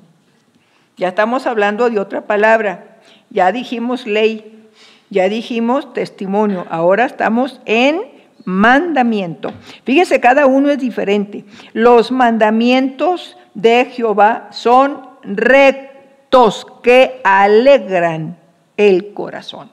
Ya 0.96 1.08
estamos 1.08 1.46
hablando 1.46 1.88
de 1.90 2.00
otra 2.00 2.22
palabra. 2.22 2.98
Ya 3.30 3.52
dijimos 3.52 4.06
ley, 4.06 4.66
ya 5.10 5.28
dijimos 5.28 5.92
testimonio. 5.94 6.66
Ahora 6.70 7.04
estamos 7.04 7.60
en 7.66 8.02
mandamiento. 8.44 9.52
Fíjese, 9.84 10.20
cada 10.20 10.46
uno 10.46 10.70
es 10.70 10.78
diferente. 10.78 11.44
Los 11.72 12.10
mandamientos 12.10 13.36
de 13.54 13.86
Jehová 13.86 14.48
son 14.50 15.08
rectos 15.22 16.66
que 16.82 17.20
alegran 17.24 18.36
el 18.76 19.14
corazón. 19.14 19.70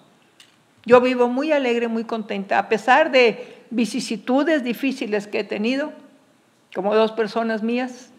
Yo 0.86 1.02
vivo 1.02 1.28
muy 1.28 1.52
alegre, 1.52 1.88
muy 1.88 2.06
contenta, 2.06 2.58
a 2.58 2.70
pesar 2.70 3.12
de 3.12 3.64
vicisitudes 3.70 4.64
difíciles 4.64 5.28
que 5.28 5.40
he 5.40 5.44
tenido, 5.44 5.94
como 6.74 6.96
dos 6.96 7.12
personas 7.12 7.62
mías, 7.62 8.12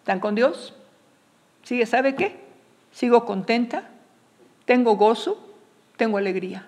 están 0.00 0.20
con 0.20 0.34
Dios, 0.34 0.74
Sigue, 1.62 1.86
¿sabe 1.86 2.14
qué? 2.14 2.36
Sigo 2.90 3.24
contenta, 3.24 3.84
tengo 4.64 4.96
gozo, 4.96 5.54
tengo 5.96 6.18
alegría. 6.18 6.66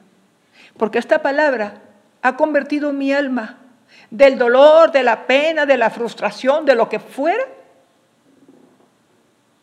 Porque 0.77 0.99
esta 0.99 1.23
palabra 1.23 1.83
ha 2.23 2.37
convertido 2.37 2.93
mi 2.93 3.13
alma 3.13 3.59
del 4.11 4.39
dolor, 4.39 4.93
de 4.93 5.03
la 5.03 5.27
pena, 5.27 5.67
de 5.67 5.77
la 5.77 5.91
frustración, 5.91 6.65
de 6.65 6.75
lo 6.75 6.89
que 6.89 7.01
fuera, 7.01 7.43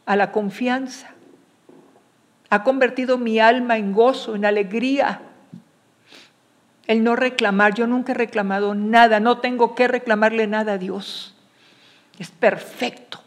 a 0.09 0.15
la 0.15 0.31
confianza. 0.31 1.11
Ha 2.49 2.63
convertido 2.63 3.19
mi 3.19 3.39
alma 3.39 3.77
en 3.77 3.93
gozo, 3.93 4.33
en 4.33 4.43
alegría. 4.43 5.21
El 6.87 7.03
no 7.03 7.15
reclamar, 7.15 7.75
yo 7.75 7.85
nunca 7.85 8.13
he 8.13 8.15
reclamado 8.15 8.73
nada, 8.73 9.19
no 9.19 9.37
tengo 9.37 9.75
que 9.75 9.87
reclamarle 9.87 10.47
nada 10.47 10.73
a 10.73 10.77
Dios. 10.79 11.35
Es 12.17 12.31
perfecto, 12.31 13.21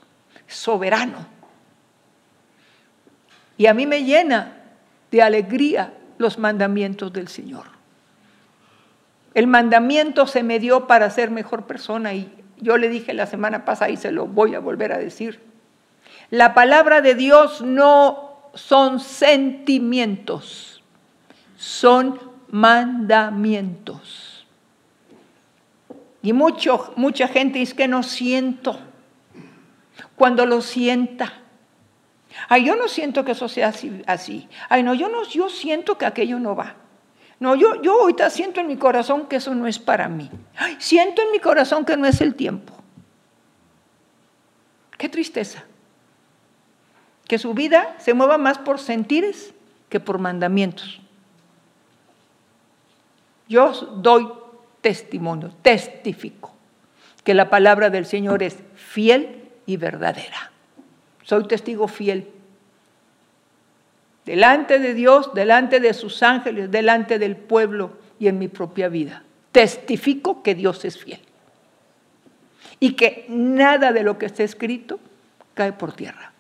soberano. 0.49 1.25
Y 3.57 3.67
a 3.67 3.75
mí 3.75 3.87
me 3.87 4.03
llena 4.03 4.57
de 5.13 5.23
alegría 5.23 5.95
los 6.19 6.37
mandamientos 6.37 7.13
del 7.13 7.29
Señor. 7.29 7.67
El 9.35 9.47
mandamiento 9.47 10.27
se 10.27 10.43
me 10.43 10.59
dio 10.59 10.89
para 10.89 11.09
ser 11.11 11.31
mejor 11.31 11.65
persona 11.65 12.13
y 12.13 12.29
yo 12.57 12.77
le 12.77 12.89
dije 12.89 13.15
la 13.15 13.27
semana 13.27 13.65
pasada 13.65 13.93
y 13.93 13.97
se 13.97 14.11
lo 14.11 14.27
voy 14.27 14.57
a 14.57 14.59
volver 14.59 14.93
a 14.93 14.99
decir. 14.99 15.52
La 16.33 16.55
palabra 16.55 17.03
de 17.03 17.15
Dios 17.15 17.61
no 17.61 18.51
son 18.55 19.01
sentimientos, 19.01 20.83
son 21.59 22.19
mandamientos. 22.49 24.47
Y 26.23 26.33
mucho, 26.33 26.95
mucha 26.97 27.29
gente 27.29 27.59
dice 27.59 27.77
que 27.77 27.87
no 27.87 28.03
siento. 28.03 28.81
Cuando 30.17 30.47
lo 30.47 30.63
sienta, 30.63 31.35
Ay, 32.49 32.65
yo 32.65 32.77
no 32.77 32.89
siento 32.89 33.27
que 33.27 33.33
eso 33.33 33.47
sea 33.47 33.71
así. 34.07 34.49
Ay, 34.71 34.83
no, 34.83 34.95
yo 34.95 35.11
no, 35.11 35.25
yo 35.25 35.51
siento 35.51 35.99
que 35.99 36.07
aquello 36.07 36.39
no 36.39 36.57
va. 36.57 36.77
No, 37.41 37.57
yo, 37.57 37.83
yo 37.83 38.01
ahorita 38.01 38.31
siento 38.31 38.59
en 38.59 38.69
mi 38.69 38.79
corazón 38.79 39.27
que 39.27 39.37
eso 39.37 39.55
no 39.55 39.67
es 39.67 39.79
para 39.79 40.09
mí. 40.09 40.31
Ay, 40.57 40.77
siento 40.79 41.21
en 41.21 41.31
mi 41.31 41.41
corazón 41.41 41.85
que 41.85 41.95
no 41.99 42.07
es 42.07 42.23
el 42.23 42.35
tiempo. 42.37 42.73
Qué 44.97 45.11
tristeza. 45.11 45.67
Que 47.33 47.39
su 47.39 47.55
vida 47.55 47.97
se 47.99 48.13
mueva 48.13 48.37
más 48.37 48.59
por 48.59 48.79
sentires 48.79 49.55
que 49.89 50.01
por 50.01 50.19
mandamientos. 50.19 51.01
Yo 53.49 53.73
doy 53.73 54.29
testimonio, 54.83 55.51
testifico 55.63 56.53
que 57.25 57.33
la 57.33 57.49
palabra 57.49 57.89
del 57.89 58.05
Señor 58.05 58.43
es 58.43 58.59
fiel 58.75 59.49
y 59.65 59.79
verdadera. 59.79 60.53
Soy 61.23 61.49
testigo 61.49 61.89
fiel. 61.89 62.29
Delante 64.27 64.79
de 64.79 64.93
Dios, 64.93 65.33
delante 65.33 65.81
de 65.81 65.95
sus 65.95 66.23
ángeles, 66.23 66.71
delante 66.71 67.19
del 67.19 67.37
pueblo 67.37 67.93
y 68.19 68.29
en 68.29 68.39
mi 68.39 68.49
propia 68.49 68.91
vida. 68.91 69.23
Testifico 69.53 70.43
que 70.43 70.55
Dios 70.55 70.85
es 70.85 70.99
fiel 70.99 71.21
y 72.79 72.93
que 72.93 73.25
nada 73.31 73.91
de 73.91 74.03
lo 74.03 74.19
que 74.19 74.27
está 74.27 74.43
escrito 74.43 75.01
cae 75.55 75.73
por 75.73 75.95
tierra. 75.95 76.32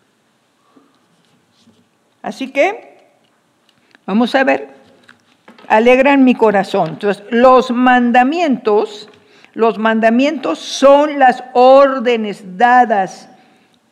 Así 2.22 2.52
que, 2.52 2.98
vamos 4.06 4.34
a 4.34 4.44
ver, 4.44 4.68
alegran 5.68 6.24
mi 6.24 6.34
corazón. 6.34 6.90
Entonces, 6.90 7.24
los 7.30 7.70
mandamientos, 7.70 9.08
los 9.54 9.78
mandamientos 9.78 10.58
son 10.58 11.18
las 11.18 11.42
órdenes 11.52 12.56
dadas 12.56 13.28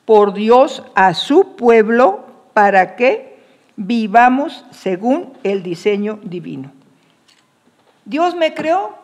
por 0.04 0.32
Dios 0.32 0.82
a 0.94 1.14
su 1.14 1.56
pueblo 1.56 2.26
para 2.52 2.96
que 2.96 3.38
vivamos 3.76 4.64
según 4.70 5.32
el 5.42 5.62
diseño 5.62 6.20
divino. 6.22 6.70
Dios 8.04 8.34
me 8.34 8.52
creó. 8.54 8.98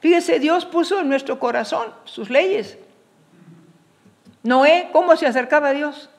Fíjese, 0.00 0.40
Dios 0.40 0.66
puso 0.66 1.00
en 1.00 1.08
nuestro 1.08 1.38
corazón 1.38 1.88
sus 2.04 2.30
leyes. 2.30 2.78
Noé, 4.42 4.88
¿cómo 4.92 5.16
se 5.16 5.26
acercaba 5.26 5.68
a 5.68 5.72
Dios? 5.72 6.09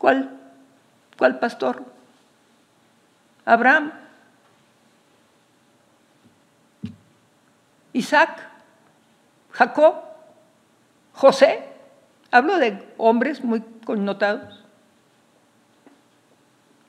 ¿Cuál? 0.00 0.30
¿Cuál 1.18 1.38
pastor? 1.38 1.84
Abraham. 3.44 3.92
Isaac. 7.92 8.48
Jacob. 9.50 9.96
José, 11.12 11.68
hablo 12.30 12.56
de 12.56 12.94
hombres 12.96 13.44
muy 13.44 13.60
connotados. 13.84 14.64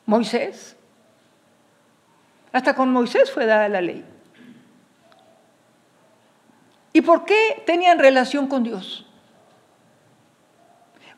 Moisés, 0.06 0.78
hasta 2.54 2.76
con 2.76 2.94
Moisés 2.94 3.30
fue 3.30 3.46
dada 3.46 3.68
la 3.68 3.82
ley. 3.82 4.06
¿Y 6.94 7.02
por 7.02 7.26
qué 7.26 7.62
tenían 7.66 8.00
relación 8.00 8.48
con 8.48 8.64
Dios? 8.64 9.06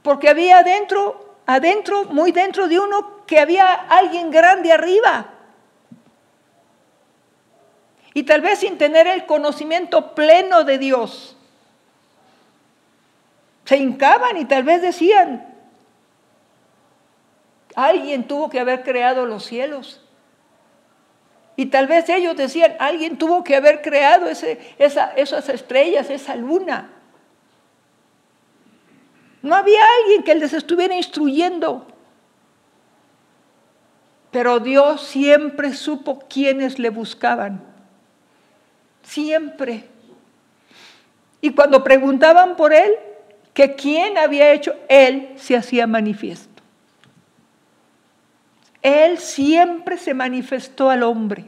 Porque 0.01 0.29
había 0.29 0.57
adentro, 0.57 1.32
adentro, 1.45 2.05
muy 2.05 2.31
dentro 2.31 2.67
de 2.67 2.79
uno, 2.79 3.25
que 3.25 3.39
había 3.39 3.73
alguien 3.73 4.31
grande 4.31 4.71
arriba. 4.71 5.29
Y 8.13 8.23
tal 8.23 8.41
vez 8.41 8.59
sin 8.59 8.77
tener 8.77 9.07
el 9.07 9.25
conocimiento 9.25 10.13
pleno 10.13 10.63
de 10.63 10.77
Dios, 10.77 11.35
se 13.65 13.77
hincaban 13.77 14.37
y 14.37 14.45
tal 14.45 14.63
vez 14.63 14.81
decían, 14.81 15.47
alguien 17.75 18.27
tuvo 18.27 18.49
que 18.49 18.59
haber 18.59 18.83
creado 18.83 19.25
los 19.25 19.45
cielos. 19.45 20.01
Y 21.55 21.67
tal 21.67 21.87
vez 21.87 22.09
ellos 22.09 22.35
decían, 22.35 22.75
alguien 22.79 23.17
tuvo 23.17 23.43
que 23.43 23.55
haber 23.55 23.81
creado 23.81 24.27
esas 24.27 25.49
estrellas, 25.49 26.09
esa 26.09 26.35
luna. 26.35 26.89
No 29.43 29.55
había 29.55 29.81
alguien 30.01 30.23
que 30.23 30.33
les 30.35 30.53
estuviera 30.53 30.95
instruyendo. 30.95 31.85
Pero 34.31 34.59
Dios 34.59 35.01
siempre 35.01 35.73
supo 35.73 36.23
quiénes 36.27 36.79
le 36.79 36.89
buscaban. 36.89 37.61
Siempre. 39.03 39.83
Y 41.41 41.51
cuando 41.51 41.83
preguntaban 41.83 42.55
por 42.55 42.73
Él, 42.73 42.93
que 43.53 43.75
quién 43.75 44.17
había 44.17 44.53
hecho, 44.53 44.73
Él 44.87 45.33
se 45.35 45.57
hacía 45.57 45.85
manifiesto. 45.87 46.63
Él 48.81 49.17
siempre 49.17 49.97
se 49.97 50.13
manifestó 50.13 50.89
al 50.89 51.03
hombre. 51.03 51.45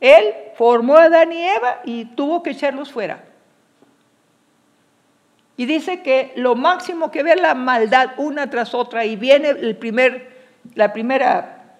Él 0.00 0.34
formó 0.56 0.96
a 0.96 1.04
Adán 1.04 1.32
y 1.32 1.42
Eva 1.42 1.80
y 1.84 2.04
tuvo 2.04 2.42
que 2.42 2.50
echarlos 2.50 2.92
fuera. 2.92 3.24
Y 5.56 5.66
dice 5.66 6.02
que 6.02 6.32
lo 6.36 6.56
máximo 6.56 7.10
que 7.10 7.22
ve 7.22 7.36
la 7.36 7.54
maldad 7.54 8.10
una 8.16 8.50
tras 8.50 8.74
otra 8.74 9.04
y 9.04 9.16
viene 9.16 9.50
el 9.50 9.76
primer, 9.76 10.36
la 10.74 10.92
primera 10.92 11.78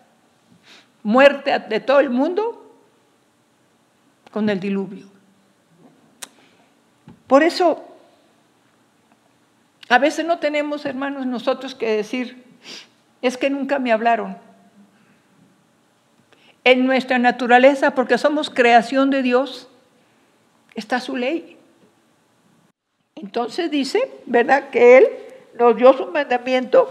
muerte 1.03 1.59
de 1.59 1.81
todo 1.81 2.01
el 2.01 2.11
mundo 2.11 2.77
con 4.31 4.49
el 4.49 4.61
diluvio. 4.61 5.07
Por 7.27 7.43
eso, 7.43 7.85
a 9.89 9.99
veces 9.99 10.27
no 10.27 10.39
tenemos, 10.39 10.85
hermanos, 10.85 11.27
nosotros 11.27 11.75
que 11.75 11.97
decir, 11.97 12.45
es 13.23 13.37
que 13.37 13.51
nunca 13.51 13.79
me 13.79 13.93
hablaron. 13.93 14.37
En 16.63 16.87
nuestra 16.87 17.19
naturaleza, 17.19 17.93
porque 17.93 18.19
somos 18.19 18.51
creación 18.51 19.11
de 19.11 19.23
Dios, 19.23 19.69
está 20.75 21.01
su 21.01 21.17
ley. 21.17 21.59
Entonces 23.25 23.71
dice, 23.71 24.11
¿verdad? 24.27 24.69
Que 24.69 24.99
Él 24.99 25.09
nos 25.59 25.75
dio 25.77 25.95
su 25.95 26.09
mandamiento 26.09 26.91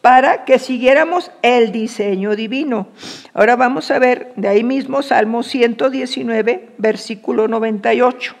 para 0.00 0.46
que 0.46 0.58
siguiéramos 0.58 1.30
el 1.42 1.72
diseño 1.72 2.34
divino. 2.34 2.88
Ahora 3.34 3.54
vamos 3.54 3.90
a 3.90 3.98
ver 3.98 4.32
de 4.36 4.48
ahí 4.48 4.64
mismo 4.64 5.02
Salmo 5.02 5.42
119, 5.42 6.70
versículo 6.78 7.48
98 7.48 8.34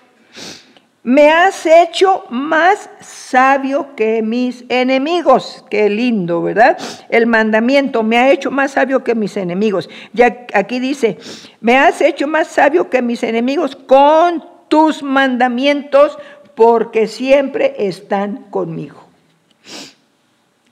me 1.04 1.30
has 1.30 1.66
hecho 1.66 2.24
más 2.30 2.88
sabio 3.00 3.94
que 3.94 4.22
mis 4.22 4.64
enemigos. 4.70 5.62
Qué 5.68 5.90
lindo, 5.90 6.40
¿verdad? 6.40 6.78
El 7.10 7.26
mandamiento 7.26 8.02
me 8.02 8.16
ha 8.16 8.30
hecho 8.30 8.50
más 8.50 8.70
sabio 8.70 9.04
que 9.04 9.14
mis 9.14 9.36
enemigos. 9.36 9.90
Ya 10.14 10.46
aquí 10.54 10.80
dice, 10.80 11.18
me 11.60 11.76
has 11.76 12.00
hecho 12.00 12.26
más 12.26 12.48
sabio 12.48 12.88
que 12.88 13.02
mis 13.02 13.22
enemigos 13.22 13.76
con 13.76 14.54
tus 14.68 15.02
mandamientos 15.02 16.18
porque 16.54 17.06
siempre 17.06 17.74
están 17.78 18.44
conmigo. 18.50 19.04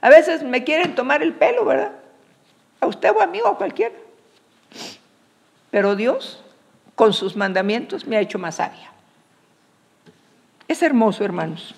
A 0.00 0.08
veces 0.08 0.42
me 0.42 0.64
quieren 0.64 0.94
tomar 0.94 1.22
el 1.22 1.32
pelo, 1.32 1.64
¿verdad? 1.64 1.92
A 2.80 2.86
usted 2.86 3.12
o 3.12 3.20
a 3.20 3.26
mí 3.26 3.40
o 3.40 3.48
a 3.48 3.56
cualquiera. 3.56 3.94
Pero 5.70 5.96
Dios, 5.96 6.42
con 6.94 7.12
sus 7.12 7.36
mandamientos, 7.36 8.06
me 8.06 8.16
ha 8.16 8.20
hecho 8.20 8.38
más 8.38 8.56
sabia. 8.56 8.90
Es 10.68 10.82
hermoso, 10.82 11.24
hermanos, 11.24 11.74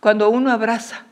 cuando 0.00 0.28
uno 0.30 0.50
abraza 0.50 1.04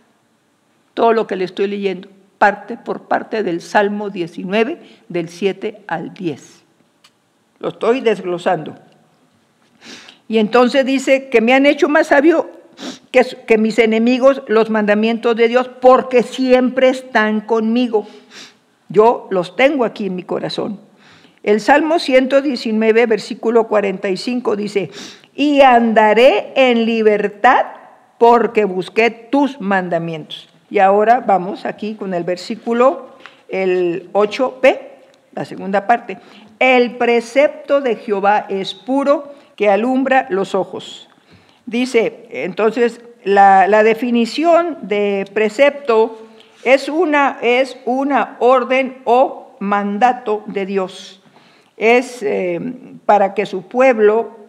todo 0.94 1.12
lo 1.12 1.26
que 1.26 1.36
le 1.36 1.44
estoy 1.44 1.66
leyendo, 1.66 2.08
parte 2.38 2.76
por 2.76 3.08
parte 3.08 3.42
del 3.42 3.60
Salmo 3.60 4.10
19, 4.10 4.80
del 5.08 5.28
7 5.28 5.84
al 5.88 6.14
10. 6.14 6.62
Lo 7.58 7.70
estoy 7.70 8.00
desglosando. 8.00 8.76
Y 10.28 10.38
entonces 10.38 10.86
dice 10.86 11.28
que 11.28 11.40
me 11.40 11.54
han 11.54 11.66
hecho 11.66 11.88
más 11.88 12.08
sabio 12.08 12.50
que, 13.10 13.24
que, 13.46 13.58
mis 13.58 13.78
enemigos 13.78 14.42
los 14.46 14.70
mandamientos 14.70 15.36
de 15.36 15.48
Dios, 15.48 15.68
porque 15.80 16.22
siempre 16.22 16.88
están 16.88 17.42
conmigo. 17.42 18.06
Yo 18.88 19.28
los 19.30 19.56
tengo 19.56 19.84
aquí 19.84 20.06
en 20.06 20.16
mi 20.16 20.22
corazón. 20.22 20.80
El 21.42 21.60
Salmo 21.60 21.98
119, 21.98 23.06
versículo 23.06 23.68
45 23.68 24.56
dice, 24.56 24.90
y 25.34 25.60
andaré 25.60 26.52
en 26.56 26.86
libertad 26.86 27.66
porque 28.18 28.64
busqué 28.64 29.10
tus 29.10 29.60
mandamientos. 29.60 30.48
Y 30.70 30.78
ahora 30.78 31.20
vamos 31.20 31.66
aquí 31.66 31.94
con 31.94 32.14
el 32.14 32.24
versículo 32.24 33.10
el 33.48 34.10
8b, 34.12 34.78
la 35.34 35.44
segunda 35.44 35.86
parte. 35.86 36.18
El 36.58 36.96
precepto 36.96 37.80
de 37.80 37.96
Jehová 37.96 38.46
es 38.48 38.74
puro 38.74 39.33
que 39.56 39.68
alumbra 39.68 40.26
los 40.30 40.54
ojos. 40.54 41.08
Dice, 41.66 42.26
entonces, 42.30 43.00
la, 43.24 43.82
definición 43.82 44.78
de 44.82 45.28
precepto 45.32 46.20
es 46.64 46.88
una, 46.88 47.38
es 47.40 47.76
una 47.84 48.36
orden 48.40 48.98
o 49.04 49.56
mandato 49.60 50.42
de 50.46 50.66
Dios. 50.66 51.22
Es 51.76 52.22
eh, 52.22 52.60
para 53.06 53.34
que 53.34 53.46
su 53.46 53.66
pueblo 53.66 54.44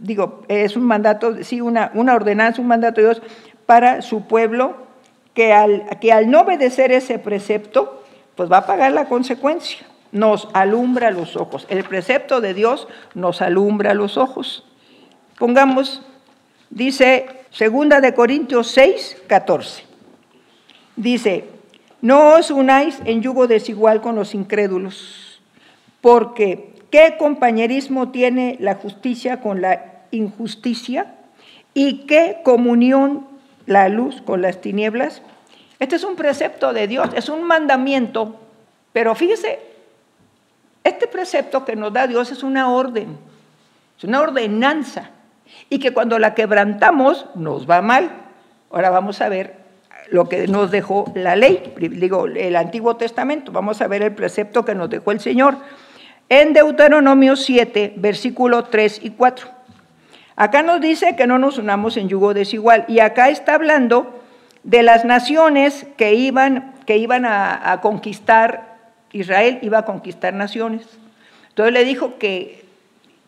digo, 0.00 0.42
es 0.48 0.76
un 0.76 0.84
mandato, 0.84 1.42
sí, 1.42 1.60
una, 1.60 1.90
una 1.94 2.14
ordenanza, 2.14 2.60
un 2.60 2.68
mandato 2.68 3.00
de 3.00 3.08
Dios 3.08 3.22
para 3.66 4.02
su 4.02 4.26
pueblo, 4.26 4.76
que 5.34 5.52
al, 5.52 5.84
que 6.00 6.12
al 6.12 6.30
no 6.30 6.40
obedecer 6.40 6.92
ese 6.92 7.18
precepto, 7.18 8.02
pues 8.34 8.50
va 8.50 8.58
a 8.58 8.66
pagar 8.66 8.92
la 8.92 9.06
consecuencia. 9.06 9.86
Nos 10.12 10.48
alumbra 10.52 11.10
los 11.10 11.36
ojos. 11.36 11.66
El 11.68 11.84
precepto 11.84 12.40
de 12.40 12.54
Dios 12.54 12.88
nos 13.14 13.42
alumbra 13.42 13.94
los 13.94 14.16
ojos. 14.16 14.64
Pongamos, 15.38 16.02
dice 16.70 17.26
segunda 17.50 18.00
de 18.00 18.14
Corintios 18.14 18.68
6, 18.68 19.22
14. 19.26 19.84
Dice, 20.96 21.44
no 22.00 22.34
os 22.34 22.50
unáis 22.50 22.98
en 23.04 23.22
yugo 23.22 23.46
desigual 23.46 24.00
con 24.00 24.16
los 24.16 24.34
incrédulos, 24.34 25.40
porque 26.00 26.78
¿Qué 26.90 27.16
compañerismo 27.18 28.10
tiene 28.10 28.56
la 28.60 28.74
justicia 28.74 29.40
con 29.40 29.60
la 29.60 30.04
injusticia? 30.10 31.14
¿Y 31.74 32.06
qué 32.06 32.38
comunión 32.42 33.26
la 33.66 33.90
luz 33.90 34.22
con 34.22 34.40
las 34.40 34.62
tinieblas? 34.62 35.20
Este 35.80 35.96
es 35.96 36.04
un 36.04 36.16
precepto 36.16 36.72
de 36.72 36.88
Dios, 36.88 37.10
es 37.14 37.28
un 37.28 37.44
mandamiento, 37.44 38.36
pero 38.92 39.14
fíjese, 39.14 39.60
este 40.88 41.06
precepto 41.06 41.64
que 41.64 41.76
nos 41.76 41.92
da 41.92 42.06
Dios 42.06 42.30
es 42.32 42.42
una 42.42 42.70
orden, 42.70 43.16
es 43.96 44.04
una 44.04 44.20
ordenanza, 44.20 45.10
y 45.70 45.78
que 45.78 45.92
cuando 45.92 46.18
la 46.18 46.34
quebrantamos 46.34 47.26
nos 47.34 47.68
va 47.68 47.82
mal. 47.82 48.10
Ahora 48.70 48.90
vamos 48.90 49.20
a 49.20 49.28
ver 49.28 49.56
lo 50.10 50.28
que 50.28 50.46
nos 50.46 50.70
dejó 50.70 51.10
la 51.14 51.36
ley, 51.36 51.74
digo, 51.78 52.26
el 52.26 52.56
Antiguo 52.56 52.96
Testamento, 52.96 53.52
vamos 53.52 53.80
a 53.80 53.88
ver 53.88 54.02
el 54.02 54.14
precepto 54.14 54.64
que 54.64 54.74
nos 54.74 54.90
dejó 54.90 55.12
el 55.12 55.20
Señor. 55.20 55.56
En 56.28 56.52
Deuteronomio 56.52 57.36
7, 57.36 57.94
versículo 57.96 58.64
3 58.64 59.00
y 59.02 59.10
4. 59.10 59.48
Acá 60.36 60.62
nos 60.62 60.80
dice 60.80 61.16
que 61.16 61.26
no 61.26 61.38
nos 61.38 61.58
unamos 61.58 61.96
en 61.96 62.08
yugo 62.08 62.34
desigual, 62.34 62.84
y 62.88 63.00
acá 63.00 63.28
está 63.28 63.54
hablando 63.54 64.22
de 64.62 64.82
las 64.82 65.04
naciones 65.04 65.86
que 65.96 66.14
iban, 66.14 66.74
que 66.86 66.98
iban 66.98 67.24
a, 67.24 67.80
conquistar, 67.82 68.77
Israel 69.12 69.58
iba 69.62 69.78
a 69.78 69.84
conquistar 69.84 70.34
naciones. 70.34 70.86
Entonces 71.48 71.72
le 71.72 71.84
dijo 71.84 72.18
que 72.18 72.64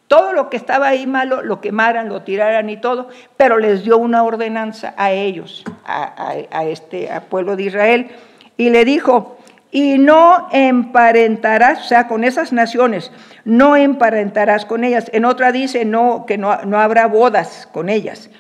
todo 0.08 0.32
lo 0.32 0.50
que 0.50 0.56
estaba 0.56 0.88
ahí 0.88 1.06
malo 1.06 1.42
lo 1.42 1.60
quemaran, 1.60 2.08
lo 2.08 2.22
tiraran 2.22 2.68
y 2.68 2.76
todo, 2.76 3.08
pero 3.36 3.58
les 3.58 3.84
dio 3.84 3.98
una 3.98 4.22
ordenanza 4.22 4.94
a 4.96 5.12
ellos, 5.12 5.64
a, 5.84 6.64
este 6.64 7.08
pueblo 7.28 7.56
de 7.56 7.64
Israel, 7.64 8.08
y 8.56 8.70
le 8.70 8.84
dijo, 8.84 9.38
y 9.70 9.98
no 9.98 10.48
emparentarás, 10.52 11.80
o 11.80 11.84
sea, 11.84 12.08
con 12.08 12.24
esas 12.24 12.52
naciones, 12.52 13.12
no 13.44 13.76
emparentarás 13.76 14.64
con 14.64 14.82
ellas. 14.82 15.10
En 15.12 15.24
otra 15.24 15.52
dice 15.52 15.84
no, 15.84 16.26
que 16.26 16.38
no, 16.38 16.62
no 16.64 16.80
habrá 16.80 17.06
bodas 17.06 17.68
con 17.72 17.88
ellas 17.88 18.30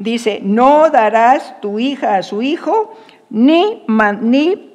dice, 0.00 0.40
no 0.42 0.88
darás 0.90 1.60
tu 1.60 1.78
hija 1.78 2.16
a 2.16 2.22
su 2.22 2.40
hijo, 2.42 2.96
ni, 3.28 3.84
ni, 4.22 4.48
eh, 4.48 4.69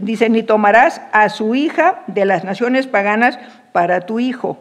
dice, 0.00 0.28
ni 0.28 0.42
tomarás 0.42 1.00
a 1.12 1.28
su 1.28 1.54
hija 1.54 2.02
de 2.06 2.24
las 2.24 2.44
naciones 2.44 2.86
paganas 2.86 3.38
para 3.72 4.02
tu 4.02 4.20
hijo. 4.20 4.58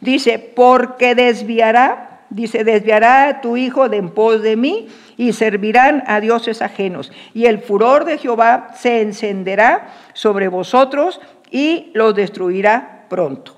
Dice, 0.00 0.38
porque 0.38 1.14
desviará, 1.14 2.20
dice, 2.30 2.64
desviará 2.64 3.28
a 3.28 3.40
tu 3.40 3.56
hijo 3.56 3.88
de 3.88 3.98
en 3.98 4.10
pos 4.10 4.42
de 4.42 4.56
mí 4.56 4.88
y 5.16 5.32
servirán 5.32 6.04
a 6.06 6.20
dioses 6.20 6.62
ajenos. 6.62 7.12
Y 7.32 7.46
el 7.46 7.60
furor 7.60 8.04
de 8.04 8.18
Jehová 8.18 8.68
se 8.74 9.00
encenderá 9.00 9.88
sobre 10.12 10.48
vosotros 10.48 11.20
y 11.50 11.90
los 11.94 12.14
destruirá 12.14 13.04
pronto. 13.08 13.56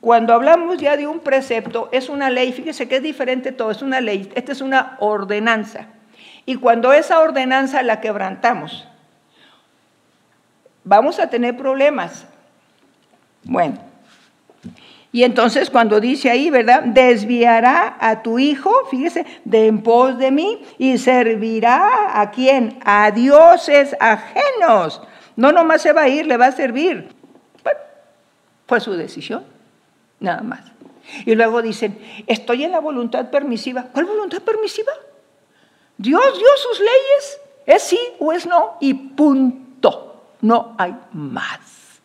Cuando 0.00 0.32
hablamos 0.32 0.78
ya 0.78 0.96
de 0.96 1.06
un 1.06 1.20
precepto, 1.20 1.88
es 1.92 2.08
una 2.08 2.30
ley, 2.30 2.52
fíjese 2.52 2.88
que 2.88 2.96
es 2.96 3.02
diferente 3.02 3.50
todo, 3.50 3.70
es 3.70 3.82
una 3.82 4.00
ley, 4.00 4.30
esta 4.34 4.52
es 4.52 4.60
una 4.60 4.96
ordenanza. 5.00 5.86
Y 6.46 6.56
cuando 6.56 6.92
esa 6.92 7.20
ordenanza 7.20 7.82
la 7.82 8.00
quebrantamos, 8.00 8.88
vamos 10.88 11.18
a 11.18 11.28
tener 11.28 11.56
problemas. 11.56 12.26
Bueno, 13.44 13.78
y 15.12 15.22
entonces 15.22 15.70
cuando 15.70 16.00
dice 16.00 16.30
ahí, 16.30 16.50
¿verdad? 16.50 16.82
Desviará 16.82 17.96
a 18.00 18.22
tu 18.22 18.38
hijo, 18.38 18.72
fíjese, 18.90 19.26
de 19.44 19.66
en 19.66 19.82
pos 19.82 20.18
de 20.18 20.30
mí 20.30 20.62
y 20.78 20.98
servirá 20.98 22.20
a 22.20 22.30
quién? 22.30 22.78
A 22.84 23.10
dioses 23.10 23.96
ajenos. 24.00 25.02
No 25.36 25.52
nomás 25.52 25.82
se 25.82 25.92
va 25.92 26.02
a 26.02 26.08
ir, 26.08 26.26
le 26.26 26.36
va 26.36 26.46
a 26.46 26.52
servir. 26.52 27.08
Pues 28.66 28.82
su 28.82 28.94
decisión 28.94 29.44
nada 30.20 30.42
más. 30.42 30.60
Y 31.24 31.34
luego 31.34 31.62
dicen, 31.62 31.98
estoy 32.26 32.64
en 32.64 32.72
la 32.72 32.80
voluntad 32.80 33.30
permisiva. 33.30 33.86
¿Cuál 33.92 34.06
voluntad 34.06 34.42
permisiva? 34.42 34.92
Dios 35.96 36.38
dio 36.38 36.48
sus 36.56 36.80
leyes, 36.80 37.40
es 37.64 37.82
sí 37.82 37.98
o 38.18 38.32
es 38.32 38.46
no, 38.46 38.76
y 38.80 38.92
punto. 38.92 39.67
No 40.40 40.74
hay 40.78 40.94
más. 41.12 42.00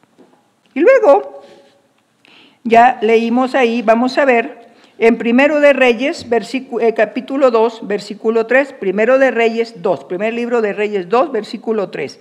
Y 0.73 0.79
luego, 0.79 1.43
ya 2.63 2.97
leímos 3.01 3.55
ahí, 3.55 3.81
vamos 3.81 4.17
a 4.17 4.25
ver, 4.25 4.63
en 4.97 5.17
Primero 5.17 5.59
de 5.59 5.73
Reyes, 5.73 6.25
eh, 6.79 6.93
capítulo 6.93 7.51
2, 7.51 7.87
versículo 7.87 8.45
3, 8.45 8.73
Primero 8.73 9.17
de 9.17 9.31
Reyes 9.31 9.81
2, 9.81 10.05
primer 10.05 10.33
libro 10.33 10.61
de 10.61 10.73
Reyes 10.73 11.09
2, 11.09 11.31
versículo 11.31 11.89
3. 11.89 12.19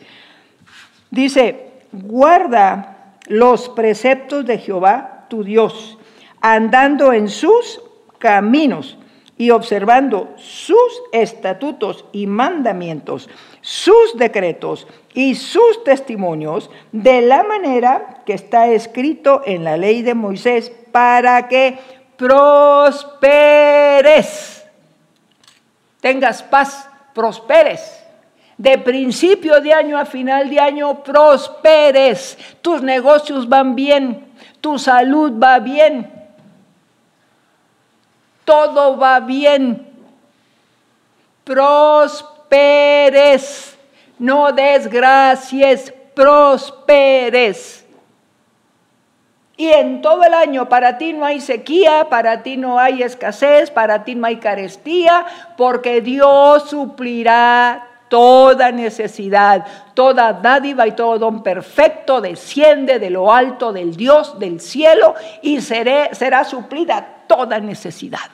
Dice, 1.10 1.70
guarda 1.92 3.14
los 3.28 3.68
preceptos 3.68 4.44
de 4.46 4.58
Jehová 4.58 5.26
tu 5.28 5.44
Dios, 5.44 5.98
andando 6.40 7.12
en 7.12 7.28
sus 7.28 7.80
caminos 8.18 8.98
y 9.36 9.50
observando 9.50 10.30
sus 10.36 11.02
estatutos 11.12 12.04
y 12.12 12.26
mandamientos, 12.26 13.28
sus 13.60 14.16
decretos 14.16 14.86
y 15.14 15.34
sus 15.34 15.84
testimonios, 15.84 16.70
de 16.92 17.22
la 17.22 17.42
manera 17.42 18.22
que 18.26 18.34
está 18.34 18.68
escrito 18.68 19.42
en 19.44 19.64
la 19.64 19.76
ley 19.76 20.02
de 20.02 20.14
Moisés, 20.14 20.72
para 20.92 21.48
que 21.48 21.78
prosperes, 22.16 23.04
tengas 26.00 26.42
paz, 26.42 26.88
prosperes. 27.14 27.98
De 28.58 28.76
principio 28.78 29.60
de 29.60 29.72
año 29.72 29.98
a 29.98 30.04
final 30.04 30.48
de 30.48 30.60
año, 30.60 31.02
prosperes, 31.02 32.38
tus 32.60 32.82
negocios 32.82 33.48
van 33.48 33.74
bien, 33.74 34.26
tu 34.60 34.78
salud 34.78 35.32
va 35.42 35.58
bien, 35.58 36.21
todo 38.44 38.96
va 38.96 39.20
bien, 39.20 39.88
prosperes, 41.44 42.58
no 44.18 44.52
desgracies, 44.52 45.92
prosperes. 46.14 47.86
Y 49.56 49.68
en 49.68 50.00
todo 50.02 50.24
el 50.24 50.34
año 50.34 50.68
para 50.68 50.98
ti 50.98 51.12
no 51.12 51.24
hay 51.24 51.40
sequía, 51.40 52.08
para 52.08 52.42
ti 52.42 52.56
no 52.56 52.78
hay 52.78 53.02
escasez, 53.02 53.70
para 53.70 54.02
ti 54.04 54.14
no 54.14 54.26
hay 54.26 54.38
carestía, 54.38 55.26
porque 55.56 56.00
Dios 56.00 56.70
suplirá 56.70 57.91
toda 58.12 58.70
necesidad, 58.72 59.64
toda 59.94 60.34
dádiva 60.34 60.86
y 60.86 60.92
todo 60.92 61.18
don 61.18 61.42
perfecto 61.42 62.20
desciende 62.20 62.98
de 62.98 63.08
lo 63.08 63.32
alto 63.32 63.72
del 63.72 63.96
Dios 63.96 64.38
del 64.38 64.60
cielo 64.60 65.14
y 65.40 65.62
será 65.62 66.44
suplida 66.44 67.24
toda 67.26 67.58
necesidad. 67.58 68.28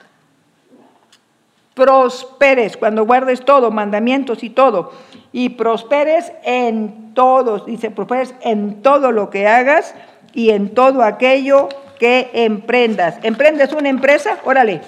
Prosperes 1.73 2.75
cuando 2.75 3.05
guardes 3.05 3.45
todo, 3.45 3.71
mandamientos 3.71 4.43
y 4.43 4.49
todo, 4.49 4.91
y 5.31 5.47
prosperes 5.47 6.33
en 6.43 7.13
todos, 7.13 7.65
dice, 7.65 7.89
prosperes 7.89 8.35
en 8.41 8.81
todo 8.81 9.13
lo 9.13 9.29
que 9.29 9.47
hagas 9.47 9.95
y 10.33 10.49
en 10.49 10.73
todo 10.73 11.03
aquello 11.03 11.69
que 11.97 12.29
emprendas. 12.33 13.15
¿Emprendes 13.23 13.71
una 13.71 13.87
empresa? 13.87 14.39
Órale, 14.43 14.81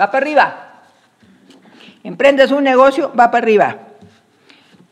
va 0.00 0.12
para 0.12 0.18
arriba. 0.18 0.56
Emprendes 2.04 2.52
un 2.52 2.62
negocio, 2.62 3.10
va 3.18 3.32
para 3.32 3.42
arriba. 3.42 3.76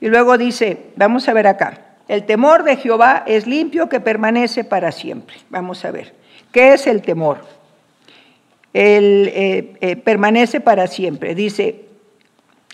Y 0.02 0.08
luego 0.08 0.36
dice, 0.36 0.88
vamos 0.96 1.28
a 1.28 1.32
ver 1.32 1.46
acá, 1.46 1.78
el 2.08 2.24
temor 2.24 2.64
de 2.64 2.76
Jehová 2.76 3.22
es 3.24 3.46
limpio 3.46 3.88
que 3.88 4.00
permanece 4.00 4.64
para 4.64 4.90
siempre. 4.90 5.36
Vamos 5.48 5.84
a 5.84 5.92
ver, 5.92 6.12
¿qué 6.50 6.74
es 6.74 6.88
el 6.88 7.02
temor? 7.02 7.38
El, 8.72 9.30
eh, 9.32 9.74
eh, 9.80 9.94
permanece 9.94 10.60
para 10.60 10.88
siempre. 10.88 11.36
Dice, 11.36 11.84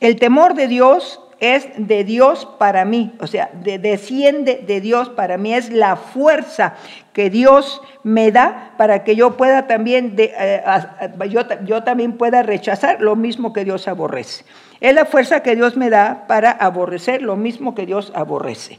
el 0.01 0.17
temor 0.17 0.55
de 0.55 0.69
Dios 0.69 1.21
es 1.39 1.69
de 1.77 2.03
Dios 2.03 2.49
para 2.59 2.87
mí, 2.87 3.13
o 3.21 3.27
sea, 3.27 3.51
desciende 3.53 4.65
de 4.67 4.81
Dios 4.81 5.11
para 5.11 5.37
mí, 5.37 5.53
es 5.53 5.71
la 5.71 5.97
fuerza 5.97 6.77
que 7.13 7.29
Dios 7.29 7.83
me 8.05 8.33
da 8.33 8.73
para 8.79 9.05
que 9.05 9.17
yo 9.17 9.37
pueda 9.37 9.67
también, 9.67 10.15
eh, 10.17 10.63
yo, 11.29 11.43
yo 11.67 11.85
también 11.85 12.15
pueda 12.17 12.43
rechazar 12.43 13.03
lo 13.03 13.17
mismo 13.17 13.53
que 13.53 13.67
Dios 13.67 13.87
aborrece. 13.87 14.47
Es 14.81 14.95
la 14.95 15.05
fuerza 15.07 15.43
que 15.43 15.57
Dios 15.57 15.77
me 15.77 15.91
da 15.91 16.27
para 16.29 16.51
aborrecer 16.51 17.23
lo 17.23 17.37
mismo 17.37 17.75
que 17.75 17.87
Dios 17.87 18.13
aborrece. 18.15 18.79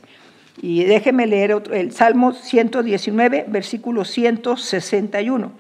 Y 0.62 0.84
déjeme 0.84 1.28
leer 1.28 1.54
otro, 1.54 1.74
el 1.74 1.92
Salmo 1.92 2.34
119, 2.34 3.46
versículo 3.48 4.06
161. 4.06 5.52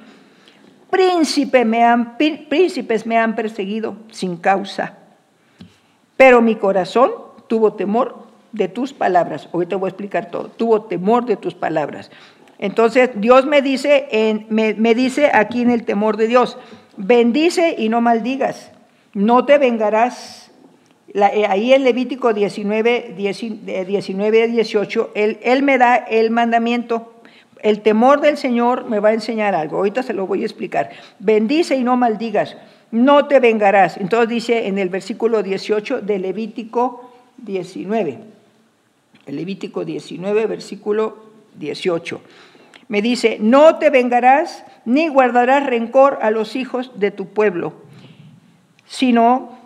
Príncipe 0.89 1.65
me 1.65 1.83
han, 1.83 2.17
príncipes 2.17 3.05
me 3.05 3.17
han 3.17 3.35
perseguido 3.35 3.97
sin 4.11 4.37
causa, 4.37 4.97
pero 6.17 6.41
mi 6.41 6.55
corazón 6.55 7.11
tuvo 7.47 7.73
temor 7.73 8.27
de 8.51 8.67
tus 8.67 8.93
palabras. 8.93 9.47
Hoy 9.51 9.67
te 9.67 9.75
voy 9.75 9.87
a 9.87 9.91
explicar 9.91 10.31
todo. 10.31 10.47
Tuvo 10.47 10.83
temor 10.83 11.25
de 11.25 11.37
tus 11.37 11.53
palabras. 11.53 12.11
Entonces 12.57 13.11
Dios 13.15 13.45
me 13.45 13.61
dice, 13.61 14.07
en, 14.11 14.47
me, 14.49 14.73
me 14.73 14.95
dice 14.95 15.31
aquí 15.33 15.61
en 15.61 15.69
el 15.69 15.85
temor 15.85 16.17
de 16.17 16.27
Dios, 16.27 16.57
bendice 16.97 17.75
y 17.77 17.89
no 17.89 18.01
maldigas 18.01 18.71
no 19.19 19.45
te 19.45 19.57
vengarás. 19.57 20.49
Eh, 21.13 21.45
ahí 21.47 21.73
en 21.73 21.83
Levítico 21.83 22.33
19, 22.33 23.15
19 23.17 24.47
18, 24.47 25.11
él, 25.13 25.39
él 25.43 25.63
me 25.63 25.77
da 25.77 25.95
el 25.95 26.31
mandamiento. 26.31 27.15
El 27.61 27.81
temor 27.81 28.21
del 28.21 28.37
Señor 28.37 28.89
me 28.89 28.99
va 28.99 29.09
a 29.09 29.13
enseñar 29.13 29.55
algo. 29.55 29.77
Ahorita 29.77 30.03
se 30.03 30.13
lo 30.13 30.25
voy 30.25 30.43
a 30.43 30.45
explicar. 30.45 30.91
Bendice 31.19 31.75
y 31.75 31.83
no 31.83 31.97
maldigas. 31.97 32.55
No 32.91 33.27
te 33.27 33.41
vengarás. 33.41 33.97
Entonces 33.97 34.29
dice 34.29 34.67
en 34.67 34.77
el 34.77 34.87
versículo 34.87 35.43
18 35.43 36.01
de 36.01 36.19
Levítico 36.19 37.11
19. 37.37 38.19
el 39.25 39.35
Levítico 39.35 39.83
19, 39.83 40.45
versículo 40.45 41.17
18. 41.55 42.21
Me 42.87 43.01
dice, 43.01 43.37
no 43.39 43.77
te 43.77 43.89
vengarás 43.89 44.63
ni 44.85 45.09
guardarás 45.09 45.65
rencor 45.65 46.19
a 46.21 46.31
los 46.31 46.55
hijos 46.55 46.91
de 46.95 47.11
tu 47.11 47.27
pueblo, 47.27 47.73
sino 48.89 49.57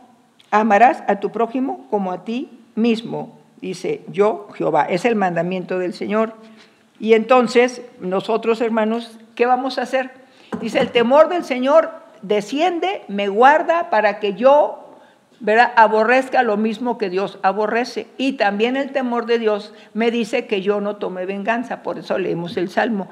amarás 0.52 1.04
a 1.08 1.20
tu 1.20 1.32
prójimo 1.32 1.88
como 1.90 2.12
a 2.12 2.26
ti 2.26 2.50
mismo, 2.76 3.40
dice 3.62 4.04
yo, 4.10 4.50
Jehová. 4.54 4.84
Es 4.84 5.06
el 5.06 5.16
mandamiento 5.16 5.80
del 5.80 5.94
Señor. 5.94 6.34
Y 7.00 7.14
entonces, 7.14 7.82
nosotros 8.00 8.62
hermanos, 8.62 9.18
¿qué 9.36 9.46
vamos 9.46 9.80
a 9.80 9.84
hacer? 9.84 10.12
Dice, 10.60 10.80
el 10.80 10.92
temor 10.92 11.30
del 11.30 11.46
Señor 11.46 11.92
desciende, 12.22 13.04
me 13.08 13.30
guarda 13.30 13.90
para 13.90 14.20
que 14.20 14.34
yo 14.34 14.80
aborrezca 15.76 16.44
lo 16.44 16.58
mismo 16.58 16.98
que 16.98 17.10
Dios 17.10 17.40
aborrece. 17.44 18.08
Y 18.18 18.34
también 18.34 18.76
el 18.78 18.92
temor 18.92 19.26
de 19.26 19.40
Dios 19.40 19.74
me 19.94 20.12
dice 20.12 20.48
que 20.48 20.62
yo 20.62 20.82
no 20.82 20.98
tome 20.98 21.26
venganza. 21.26 21.82
Por 21.82 21.98
eso 21.98 22.18
leemos 22.18 22.58
el 22.58 22.70
Salmo, 22.70 23.10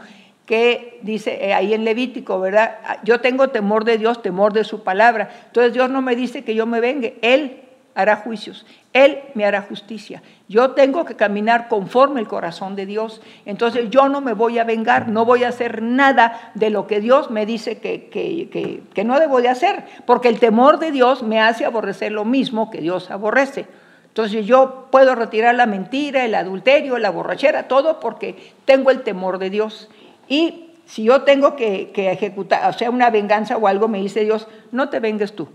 que 0.51 0.99
dice 1.01 1.45
eh, 1.45 1.53
ahí 1.53 1.73
en 1.73 1.85
Levítico, 1.85 2.37
¿verdad? 2.37 2.75
Yo 3.05 3.21
tengo 3.21 3.51
temor 3.51 3.85
de 3.85 3.97
Dios, 3.97 4.21
temor 4.21 4.51
de 4.51 4.65
su 4.65 4.83
palabra. 4.83 5.29
Entonces 5.45 5.71
Dios 5.71 5.89
no 5.89 6.01
me 6.01 6.13
dice 6.13 6.43
que 6.43 6.55
yo 6.55 6.65
me 6.65 6.81
vengue. 6.81 7.17
Él 7.21 7.61
hará 7.95 8.17
juicios, 8.17 8.65
Él 8.91 9.19
me 9.33 9.45
hará 9.45 9.61
justicia. 9.61 10.21
Yo 10.49 10.71
tengo 10.71 11.05
que 11.05 11.15
caminar 11.15 11.69
conforme 11.69 12.19
el 12.19 12.27
corazón 12.27 12.75
de 12.75 12.85
Dios. 12.85 13.21
Entonces 13.45 13.89
yo 13.91 14.09
no 14.09 14.19
me 14.19 14.33
voy 14.33 14.59
a 14.59 14.65
vengar, 14.65 15.07
no 15.07 15.23
voy 15.23 15.45
a 15.45 15.47
hacer 15.47 15.81
nada 15.81 16.51
de 16.53 16.69
lo 16.69 16.85
que 16.85 16.99
Dios 16.99 17.31
me 17.31 17.45
dice 17.45 17.77
que, 17.77 18.09
que, 18.09 18.83
que, 18.93 19.03
no 19.05 19.21
debo 19.21 19.41
de 19.41 19.47
hacer, 19.47 19.85
porque 20.05 20.27
el 20.27 20.41
temor 20.41 20.79
de 20.79 20.91
Dios 20.91 21.23
me 21.23 21.39
hace 21.39 21.63
aborrecer 21.63 22.11
lo 22.11 22.25
mismo 22.25 22.69
que 22.69 22.81
Dios 22.81 23.09
aborrece. 23.09 23.67
Entonces 24.09 24.45
yo 24.45 24.89
puedo 24.91 25.15
retirar 25.15 25.55
la 25.55 25.65
mentira, 25.65 26.25
el 26.25 26.35
adulterio, 26.35 26.97
la 26.97 27.09
borrachera, 27.09 27.69
todo 27.69 28.01
porque 28.01 28.51
tengo 28.65 28.91
el 28.91 29.03
temor 29.03 29.37
de 29.37 29.49
Dios. 29.49 29.89
Y 30.31 30.69
si 30.85 31.03
yo 31.03 31.23
tengo 31.23 31.57
que, 31.57 31.91
ejecutar, 31.93 32.69
o 32.69 32.71
sea, 32.71 32.89
una 32.89 33.09
venganza 33.09 33.57
o 33.57 33.67
algo, 33.67 33.89
me 33.89 33.99
dice 33.99 34.23
Dios, 34.23 34.47
no 34.71 34.87
te 34.87 35.01
vengues 35.01 35.35
tú. 35.35 35.49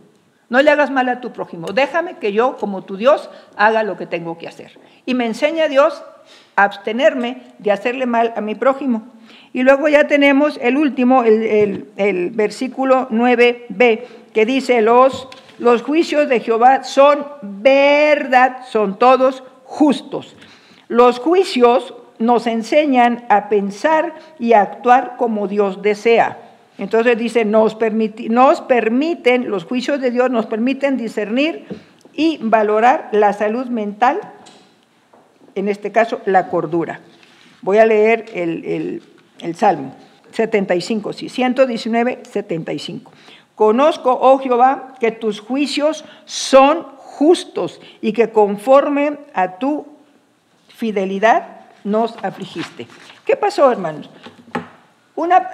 No 0.50 0.60
le 0.60 0.70
hagas 0.70 0.90
mal 0.90 1.08
a 1.08 1.22
tu 1.22 1.32
prójimo. 1.32 1.68
Déjame 1.68 2.18
que 2.18 2.34
yo, 2.34 2.58
como 2.58 2.84
tu 2.84 2.98
Dios, 2.98 3.30
haga 3.56 3.82
lo 3.84 3.96
que 3.96 4.04
tengo 4.04 4.36
que 4.36 4.48
hacer. 4.48 4.78
Y 5.06 5.14
me 5.14 5.24
enseña 5.24 5.68
Dios 5.68 6.04
a 6.56 6.64
abstenerme 6.64 7.54
de 7.58 7.72
hacerle 7.72 8.04
mal 8.04 8.34
a 8.36 8.42
mi 8.42 8.54
prójimo. 8.54 9.06
Y 9.54 9.62
luego 9.62 9.88
ya 9.88 10.06
tenemos 10.08 10.58
el 10.60 10.76
último, 10.76 11.24
el, 11.24 12.30
versículo 12.34 13.08
9b, 13.08 14.02
que 14.34 14.44
dice, 14.44 14.82
los, 14.82 15.26
los 15.58 15.80
juicios 15.80 16.28
de 16.28 16.40
Jehová 16.40 16.84
son 16.84 17.24
verdad, 17.40 18.58
son 18.68 18.98
todos 18.98 19.42
justos. 19.64 20.36
Los 20.88 21.18
juicios 21.18 21.94
nos 22.18 22.46
enseñan 22.46 23.24
a 23.28 23.48
pensar 23.48 24.14
y 24.38 24.52
a 24.52 24.62
actuar 24.62 25.16
como 25.16 25.48
Dios 25.48 25.82
desea. 25.82 26.38
Entonces 26.78 27.16
dice, 27.16 27.44
nos, 27.44 27.74
permiten, 27.74 29.50
los 29.50 29.64
juicios 29.64 30.00
de 30.00 30.10
Dios 30.10 30.30
nos 30.30 30.46
permiten 30.46 30.96
discernir 30.96 31.66
y 32.12 32.38
valorar 32.42 33.08
la 33.12 33.32
salud 33.32 33.66
mental, 33.66 34.20
en 35.54 35.68
este 35.68 35.92
caso 35.92 36.20
la 36.26 36.48
cordura. 36.48 37.00
Voy 37.62 37.78
a 37.78 37.86
leer 37.86 38.26
el, 38.34 39.02
el 39.40 39.54
Salmo 39.54 39.94
75, 40.32 41.14
sí, 41.14 41.28
119, 41.30 42.20
75. 42.30 43.10
Conozco, 43.54 44.18
oh 44.20 44.38
Jehová, 44.38 44.94
que 45.00 45.10
tus 45.10 45.40
juicios 45.40 46.04
son 46.26 46.82
justos 46.98 47.80
y 48.02 48.12
que 48.12 48.30
conforme 48.30 49.18
a 49.32 49.56
tu 49.56 49.86
fidelidad 50.68 51.55
nos 51.86 52.16
afligiste. 52.22 52.86
¿Qué 53.24 53.36
pasó, 53.36 53.70
hermanos? 53.70 54.10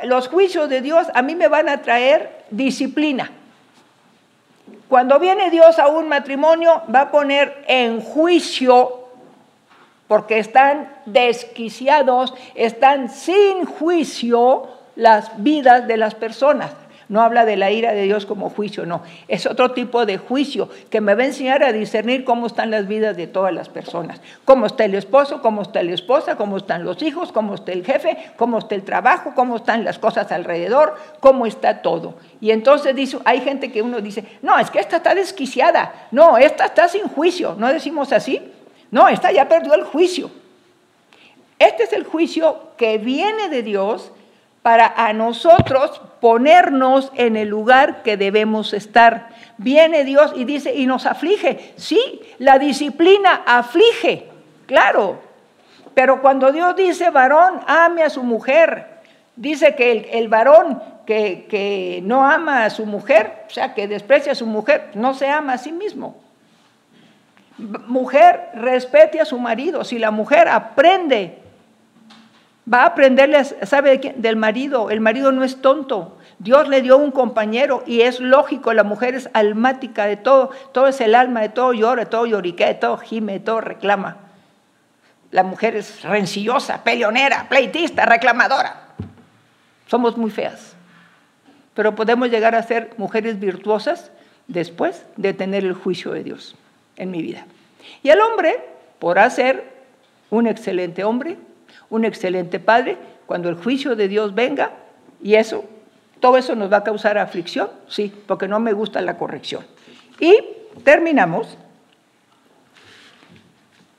los 0.02 0.26
juicios 0.26 0.68
de 0.68 0.80
Dios 0.80 1.06
a 1.14 1.22
mí 1.22 1.36
me 1.36 1.46
van 1.46 1.68
a 1.68 1.82
traer 1.82 2.46
disciplina. 2.50 3.30
Cuando 4.88 5.20
viene 5.20 5.50
Dios 5.50 5.78
a 5.78 5.86
un 5.86 6.08
matrimonio, 6.08 6.82
va 6.92 7.02
a 7.02 7.10
poner 7.12 7.64
en 7.68 8.00
juicio, 8.00 9.06
porque 10.08 10.38
están 10.38 10.92
desquiciados, 11.06 12.34
están 12.56 13.08
sin 13.08 13.64
juicio 13.64 14.68
las 14.96 15.42
vidas 15.42 15.86
de 15.86 15.96
las 15.96 16.14
personas. 16.14 16.72
No 17.08 17.22
habla 17.22 17.44
de 17.44 17.56
la 17.56 17.70
ira 17.70 17.92
de 17.92 18.02
Dios 18.02 18.26
como 18.26 18.50
juicio, 18.50 18.86
no. 18.86 19.02
Es 19.28 19.46
otro 19.46 19.72
tipo 19.72 20.06
de 20.06 20.18
juicio 20.18 20.68
que 20.90 21.00
me 21.00 21.14
va 21.14 21.22
a 21.22 21.26
enseñar 21.26 21.62
a 21.62 21.72
discernir 21.72 22.24
cómo 22.24 22.46
están 22.46 22.70
las 22.70 22.86
vidas 22.86 23.16
de 23.16 23.26
todas 23.26 23.52
las 23.52 23.68
personas. 23.68 24.20
Cómo 24.44 24.66
está 24.66 24.84
el 24.84 24.94
esposo, 24.94 25.42
cómo 25.42 25.62
está 25.62 25.82
la 25.82 25.92
esposa, 25.92 26.36
cómo 26.36 26.56
están 26.56 26.84
los 26.84 27.02
hijos, 27.02 27.32
cómo 27.32 27.54
está 27.54 27.72
el 27.72 27.84
jefe, 27.84 28.16
cómo 28.36 28.58
está 28.58 28.74
el 28.74 28.82
trabajo, 28.82 29.32
cómo 29.34 29.56
están 29.56 29.84
las 29.84 29.98
cosas 29.98 30.30
alrededor, 30.32 30.94
cómo 31.20 31.46
está 31.46 31.82
todo. 31.82 32.14
Y 32.40 32.50
entonces 32.50 32.94
dice, 32.94 33.18
hay 33.24 33.40
gente 33.40 33.72
que 33.72 33.82
uno 33.82 34.00
dice, 34.00 34.24
no, 34.42 34.58
es 34.58 34.70
que 34.70 34.78
esta 34.78 34.96
está 34.96 35.14
desquiciada. 35.14 36.08
No, 36.10 36.38
esta 36.38 36.66
está 36.66 36.88
sin 36.88 37.08
juicio. 37.08 37.54
¿No 37.58 37.72
decimos 37.72 38.12
así? 38.12 38.40
No, 38.90 39.08
esta 39.08 39.32
ya 39.32 39.48
perdió 39.48 39.74
el 39.74 39.84
juicio. 39.84 40.30
Este 41.58 41.84
es 41.84 41.92
el 41.92 42.04
juicio 42.04 42.70
que 42.76 42.98
viene 42.98 43.48
de 43.48 43.62
Dios 43.62 44.12
para 44.62 44.86
a 44.86 45.12
nosotros 45.12 46.00
ponernos 46.20 47.10
en 47.16 47.36
el 47.36 47.48
lugar 47.48 48.02
que 48.02 48.16
debemos 48.16 48.72
estar. 48.72 49.30
Viene 49.58 50.04
Dios 50.04 50.32
y 50.36 50.44
dice, 50.44 50.74
y 50.74 50.86
nos 50.86 51.04
aflige. 51.04 51.74
Sí, 51.76 52.20
la 52.38 52.58
disciplina 52.58 53.42
aflige, 53.44 54.28
claro. 54.66 55.20
Pero 55.94 56.22
cuando 56.22 56.52
Dios 56.52 56.76
dice, 56.76 57.10
varón, 57.10 57.60
ame 57.66 58.04
a 58.04 58.10
su 58.10 58.22
mujer, 58.22 58.86
dice 59.34 59.74
que 59.74 60.10
el, 60.12 60.28
varón 60.28 60.80
que, 61.06 61.46
que, 61.50 62.00
no 62.04 62.24
ama 62.24 62.64
a 62.64 62.70
su 62.70 62.86
mujer, 62.86 63.44
o 63.48 63.50
sea, 63.50 63.74
que 63.74 63.88
desprecia 63.88 64.32
a 64.32 64.36
su 64.36 64.46
mujer, 64.46 64.90
no 64.94 65.12
se 65.12 65.28
ama 65.28 65.54
a 65.54 65.58
sí 65.58 65.72
mismo. 65.72 66.16
Mujer, 67.58 68.48
respete 68.54 69.20
a 69.20 69.24
su 69.24 69.38
marido. 69.38 69.84
Si 69.84 69.98
la 69.98 70.10
mujer 70.10 70.48
aprende 70.48 71.41
Va 72.70 72.82
a 72.82 72.86
aprenderle, 72.86 73.44
¿sabe 73.44 74.14
del 74.16 74.36
marido? 74.36 74.90
El 74.90 75.00
marido 75.00 75.32
no 75.32 75.42
es 75.42 75.60
tonto. 75.60 76.18
Dios 76.38 76.68
le 76.68 76.82
dio 76.82 76.96
un 76.96 77.10
compañero 77.10 77.82
y 77.86 78.02
es 78.02 78.20
lógico, 78.20 78.72
la 78.72 78.84
mujer 78.84 79.14
es 79.14 79.28
almática 79.32 80.06
de 80.06 80.16
todo, 80.16 80.50
todo 80.72 80.86
es 80.88 81.00
el 81.00 81.14
alma, 81.14 81.40
de 81.40 81.48
todo 81.48 81.72
llora, 81.72 82.04
de 82.04 82.10
todo 82.10 82.26
lloriquea, 82.26 82.68
de 82.68 82.74
todo 82.74 82.98
gime, 82.98 83.34
de 83.34 83.40
todo 83.40 83.60
reclama. 83.60 84.16
La 85.30 85.44
mujer 85.44 85.76
es 85.76 86.02
rencillosa, 86.02 86.82
peleonera, 86.84 87.48
pleitista, 87.48 88.06
reclamadora. 88.06 88.88
Somos 89.86 90.16
muy 90.16 90.30
feas, 90.30 90.74
pero 91.74 91.94
podemos 91.94 92.28
llegar 92.28 92.54
a 92.54 92.62
ser 92.62 92.92
mujeres 92.96 93.38
virtuosas 93.38 94.10
después 94.46 95.04
de 95.16 95.32
tener 95.32 95.64
el 95.64 95.74
juicio 95.74 96.12
de 96.12 96.24
Dios 96.24 96.56
en 96.96 97.10
mi 97.10 97.22
vida. 97.22 97.46
Y 98.02 98.10
el 98.10 98.20
hombre 98.20 98.58
podrá 98.98 99.28
ser 99.30 99.72
un 100.30 100.46
excelente 100.46 101.04
hombre, 101.04 101.36
un 101.92 102.06
excelente 102.06 102.58
padre, 102.58 102.96
cuando 103.26 103.50
el 103.50 103.54
juicio 103.54 103.94
de 103.94 104.08
Dios 104.08 104.34
venga, 104.34 104.70
y 105.22 105.34
eso, 105.34 105.64
todo 106.20 106.38
eso 106.38 106.56
nos 106.56 106.72
va 106.72 106.78
a 106.78 106.84
causar 106.84 107.18
aflicción, 107.18 107.68
sí, 107.86 108.10
porque 108.26 108.48
no 108.48 108.58
me 108.60 108.72
gusta 108.72 109.02
la 109.02 109.18
corrección. 109.18 109.62
Y 110.18 110.34
terminamos. 110.84 111.58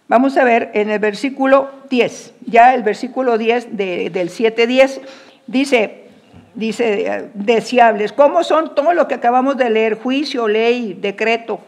Vamos 0.07 0.35
a 0.37 0.43
ver 0.43 0.71
en 0.73 0.89
el 0.89 0.97
versículo 0.97 1.69
10, 1.91 2.33
ya 2.47 2.73
el 2.73 2.81
versículo 2.81 3.37
10 3.37 3.77
del 3.77 4.11
7.10, 4.11 5.01
dice, 5.45 6.05
dice, 6.55 7.07
eh, 7.07 7.29
deseables, 7.35 8.11
¿cómo 8.11 8.43
son 8.43 8.73
todo 8.73 8.93
lo 8.93 9.07
que 9.07 9.15
acabamos 9.15 9.55
de 9.55 9.69
leer? 9.69 9.99
Juicio, 9.99 10.47
ley, 10.47 10.97
decreto. 10.99 11.59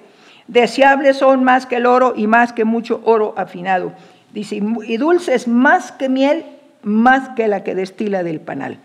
Deseables 0.47 1.17
son 1.17 1.43
más 1.43 1.67
que 1.67 1.77
el 1.77 1.85
oro 1.85 2.13
y 2.15 2.25
más 2.25 2.51
que 2.51 2.65
mucho 2.65 3.01
oro 3.05 3.35
afinado 3.37 3.93
Dice, 4.35 4.61
y 4.85 4.97
dulces 4.97 5.47
más 5.47 5.93
que 5.93 6.09
miel, 6.09 6.45
más 6.83 7.29
que 7.29 7.47
la 7.47 7.63
que 7.63 7.73
destila 7.73 8.21
del 8.21 8.41
panal. 8.41 8.79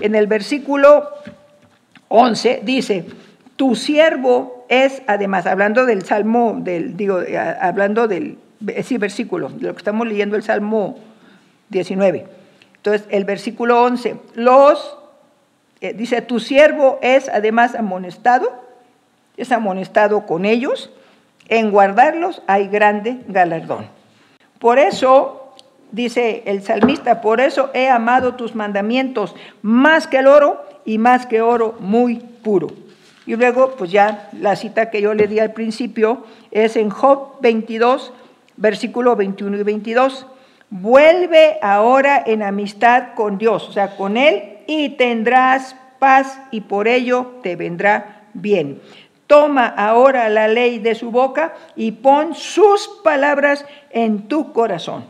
En 0.00 0.14
el 0.14 0.28
versículo 0.28 1.08
11 2.08 2.60
dice, 2.64 3.04
tu 3.56 3.74
siervo 3.74 4.66
es, 4.68 5.02
además, 5.08 5.46
hablando 5.46 5.84
del 5.84 6.04
Salmo, 6.04 6.56
del, 6.60 6.96
digo, 6.96 7.22
eh, 7.22 7.36
hablando 7.36 8.06
del 8.06 8.38
sí, 8.84 8.96
versículo, 8.96 9.48
de 9.48 9.66
lo 9.66 9.72
que 9.72 9.78
estamos 9.78 10.06
leyendo 10.06 10.36
el 10.36 10.44
Salmo 10.44 10.96
19. 11.70 12.26
Entonces, 12.76 13.08
el 13.10 13.24
versículo 13.24 13.82
11, 13.82 14.16
los, 14.34 14.96
eh, 15.80 15.92
dice, 15.92 16.22
tu 16.22 16.38
siervo 16.38 17.00
es 17.02 17.28
además 17.28 17.74
amonestado, 17.74 18.62
es 19.36 19.50
amonestado 19.50 20.24
con 20.24 20.44
ellos, 20.44 20.92
en 21.48 21.72
guardarlos 21.72 22.42
hay 22.46 22.68
grande 22.68 23.22
galardón. 23.26 23.86
Por 24.64 24.78
eso, 24.78 25.52
dice 25.92 26.42
el 26.46 26.62
salmista, 26.62 27.20
por 27.20 27.42
eso 27.42 27.68
he 27.74 27.90
amado 27.90 28.32
tus 28.32 28.54
mandamientos 28.54 29.34
más 29.60 30.06
que 30.06 30.16
el 30.16 30.26
oro 30.26 30.64
y 30.86 30.96
más 30.96 31.26
que 31.26 31.42
oro 31.42 31.74
muy 31.80 32.16
puro. 32.42 32.68
Y 33.26 33.36
luego, 33.36 33.72
pues 33.76 33.90
ya 33.90 34.30
la 34.40 34.56
cita 34.56 34.88
que 34.88 35.02
yo 35.02 35.12
le 35.12 35.26
di 35.26 35.38
al 35.38 35.52
principio 35.52 36.24
es 36.50 36.76
en 36.76 36.88
Job 36.88 37.42
22, 37.42 38.14
Versículo 38.56 39.16
21 39.16 39.58
y 39.58 39.62
22. 39.64 40.26
Vuelve 40.70 41.58
ahora 41.60 42.22
en 42.24 42.42
amistad 42.42 43.08
con 43.14 43.36
Dios, 43.36 43.68
o 43.68 43.72
sea, 43.72 43.96
con 43.96 44.16
Él, 44.16 44.60
y 44.66 44.96
tendrás 44.96 45.76
paz 45.98 46.40
y 46.50 46.62
por 46.62 46.88
ello 46.88 47.32
te 47.42 47.54
vendrá 47.56 48.22
bien. 48.32 48.80
Toma 49.26 49.66
ahora 49.66 50.28
la 50.28 50.48
ley 50.48 50.78
de 50.78 50.94
su 50.94 51.10
boca 51.10 51.54
y 51.76 51.92
pon 51.92 52.34
sus 52.34 52.88
palabras 53.02 53.64
en 53.90 54.28
tu 54.28 54.52
corazón. 54.52 55.06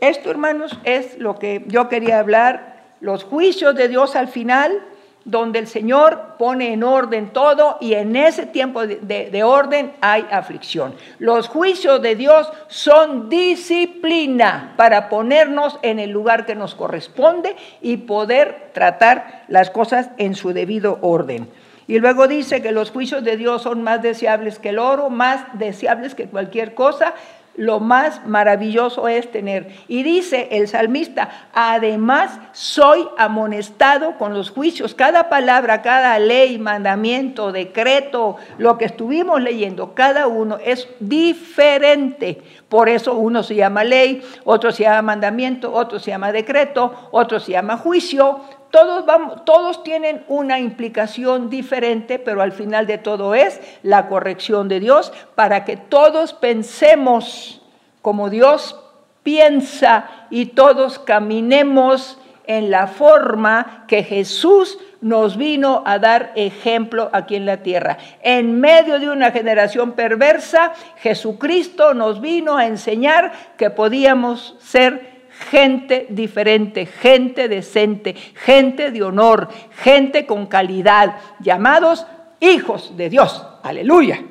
Esto, 0.00 0.30
hermanos, 0.30 0.76
es 0.84 1.18
lo 1.18 1.38
que 1.38 1.64
yo 1.68 1.88
quería 1.88 2.18
hablar, 2.18 2.82
los 3.00 3.24
juicios 3.24 3.74
de 3.74 3.88
Dios 3.88 4.16
al 4.16 4.28
final, 4.28 4.82
donde 5.24 5.58
el 5.58 5.66
Señor 5.66 6.34
pone 6.38 6.72
en 6.72 6.82
orden 6.82 7.32
todo 7.32 7.78
y 7.80 7.94
en 7.94 8.14
ese 8.14 8.46
tiempo 8.46 8.86
de, 8.86 9.42
orden 9.42 9.92
hay 10.00 10.26
aflicción. 10.30 10.94
Los 11.18 11.48
juicios 11.48 12.02
de 12.02 12.14
Dios 12.14 12.52
son 12.68 13.28
disciplina 13.28 14.74
para 14.76 15.08
ponernos 15.08 15.78
en 15.82 15.98
el 15.98 16.10
lugar 16.10 16.44
que 16.44 16.54
nos 16.54 16.74
corresponde 16.74 17.56
y 17.80 17.98
poder 17.98 18.70
tratar 18.74 19.44
las 19.48 19.70
cosas 19.70 20.10
en 20.18 20.34
su 20.34 20.52
debido 20.52 20.98
orden. 21.00 21.48
Y 21.86 21.98
luego 21.98 22.28
dice 22.28 22.62
que 22.62 22.72
los 22.72 22.90
juicios 22.90 23.24
de 23.24 23.36
Dios 23.36 23.62
son 23.62 23.82
más 23.82 24.02
deseables 24.02 24.58
que 24.58 24.70
el 24.70 24.78
oro, 24.78 25.10
más 25.10 25.44
deseables 25.58 26.14
que 26.14 26.26
cualquier 26.26 26.74
cosa, 26.74 27.14
lo 27.56 27.78
más 27.78 28.26
maravilloso 28.26 29.06
es 29.06 29.30
tener. 29.30 29.68
Y 29.86 30.02
dice 30.02 30.48
el 30.52 30.66
salmista, 30.68 31.48
además 31.52 32.38
soy 32.52 33.06
amonestado 33.16 34.18
con 34.18 34.34
los 34.34 34.50
juicios. 34.50 34.94
Cada 34.94 35.28
palabra, 35.28 35.82
cada 35.82 36.18
ley, 36.18 36.58
mandamiento, 36.58 37.52
decreto, 37.52 38.36
lo 38.58 38.76
que 38.76 38.86
estuvimos 38.86 39.40
leyendo, 39.40 39.94
cada 39.94 40.26
uno 40.26 40.58
es 40.64 40.88
diferente. 40.98 42.42
Por 42.68 42.88
eso 42.88 43.14
uno 43.14 43.42
se 43.42 43.54
llama 43.54 43.84
ley, 43.84 44.22
otro 44.44 44.72
se 44.72 44.82
llama 44.82 45.02
mandamiento, 45.02 45.72
otro 45.72 46.00
se 46.00 46.10
llama 46.10 46.32
decreto, 46.32 47.08
otro 47.12 47.38
se 47.38 47.52
llama 47.52 47.76
juicio. 47.76 48.40
Todos, 48.74 49.04
todos 49.44 49.84
tienen 49.84 50.24
una 50.26 50.58
implicación 50.58 51.48
diferente, 51.48 52.18
pero 52.18 52.42
al 52.42 52.50
final 52.50 52.88
de 52.88 52.98
todo 52.98 53.36
es 53.36 53.60
la 53.84 54.08
corrección 54.08 54.66
de 54.66 54.80
Dios 54.80 55.12
para 55.36 55.64
que 55.64 55.76
todos 55.76 56.32
pensemos 56.32 57.62
como 58.02 58.30
Dios 58.30 58.76
piensa 59.22 60.26
y 60.28 60.46
todos 60.46 60.98
caminemos 60.98 62.18
en 62.48 62.72
la 62.72 62.88
forma 62.88 63.84
que 63.86 64.02
Jesús 64.02 64.76
nos 65.00 65.36
vino 65.36 65.84
a 65.86 66.00
dar 66.00 66.32
ejemplo 66.34 67.10
aquí 67.12 67.36
en 67.36 67.46
la 67.46 67.58
tierra. 67.58 67.96
En 68.22 68.60
medio 68.60 68.98
de 68.98 69.08
una 69.08 69.30
generación 69.30 69.92
perversa, 69.92 70.72
Jesucristo 70.96 71.94
nos 71.94 72.20
vino 72.20 72.56
a 72.56 72.66
enseñar 72.66 73.30
que 73.56 73.70
podíamos 73.70 74.56
ser 74.58 75.13
gente 75.50 76.06
diferente, 76.10 76.86
gente 76.86 77.48
decente, 77.48 78.14
gente 78.14 78.90
de 78.90 79.02
honor, 79.02 79.48
gente 79.82 80.26
con 80.26 80.46
calidad, 80.46 81.16
llamados 81.40 82.06
hijos 82.40 82.96
de 82.96 83.10
Dios. 83.10 83.46
Aleluya. 83.62 84.22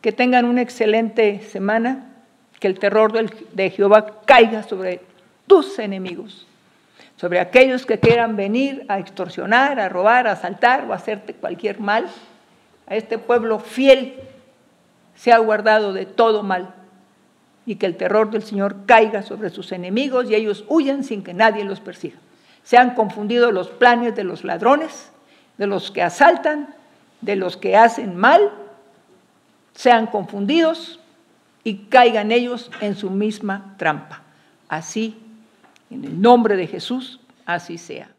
Que 0.00 0.12
tengan 0.12 0.44
una 0.44 0.62
excelente 0.62 1.40
semana, 1.40 2.10
que 2.60 2.66
el 2.66 2.78
terror 2.78 3.12
de 3.12 3.70
Jehová 3.70 4.20
caiga 4.24 4.62
sobre 4.62 5.00
tus 5.46 5.78
enemigos, 5.78 6.46
sobre 7.16 7.40
aquellos 7.40 7.86
que 7.86 7.98
quieran 7.98 8.36
venir 8.36 8.84
a 8.88 8.98
extorsionar, 8.98 9.78
a 9.80 9.88
robar, 9.88 10.26
a 10.26 10.32
asaltar 10.32 10.84
o 10.88 10.92
a 10.92 10.96
hacerte 10.96 11.34
cualquier 11.34 11.80
mal. 11.80 12.06
A 12.86 12.96
este 12.96 13.18
pueblo 13.18 13.60
fiel 13.60 14.14
se 15.14 15.32
ha 15.32 15.38
guardado 15.38 15.92
de 15.92 16.06
todo 16.06 16.42
mal 16.42 16.74
y 17.66 17.76
que 17.76 17.86
el 17.86 17.96
terror 17.96 18.30
del 18.30 18.42
Señor 18.42 18.86
caiga 18.86 19.22
sobre 19.22 19.50
sus 19.50 19.72
enemigos 19.72 20.30
y 20.30 20.34
ellos 20.34 20.64
huyan 20.68 21.04
sin 21.04 21.22
que 21.22 21.34
nadie 21.34 21.64
los 21.64 21.80
persiga. 21.80 22.16
Se 22.62 22.76
han 22.76 22.94
confundido 22.94 23.52
los 23.52 23.68
planes 23.68 24.14
de 24.14 24.24
los 24.24 24.44
ladrones, 24.44 25.10
de 25.58 25.66
los 25.66 25.90
que 25.90 26.02
asaltan, 26.02 26.74
de 27.20 27.36
los 27.36 27.56
que 27.56 27.76
hacen 27.76 28.16
mal, 28.16 28.52
sean 29.74 30.06
confundidos 30.06 31.00
y 31.62 31.86
caigan 31.86 32.32
ellos 32.32 32.70
en 32.80 32.96
su 32.96 33.10
misma 33.10 33.74
trampa. 33.78 34.22
Así, 34.68 35.18
en 35.90 36.04
el 36.04 36.20
nombre 36.20 36.56
de 36.56 36.66
Jesús, 36.66 37.20
así 37.46 37.78
sea. 37.78 38.13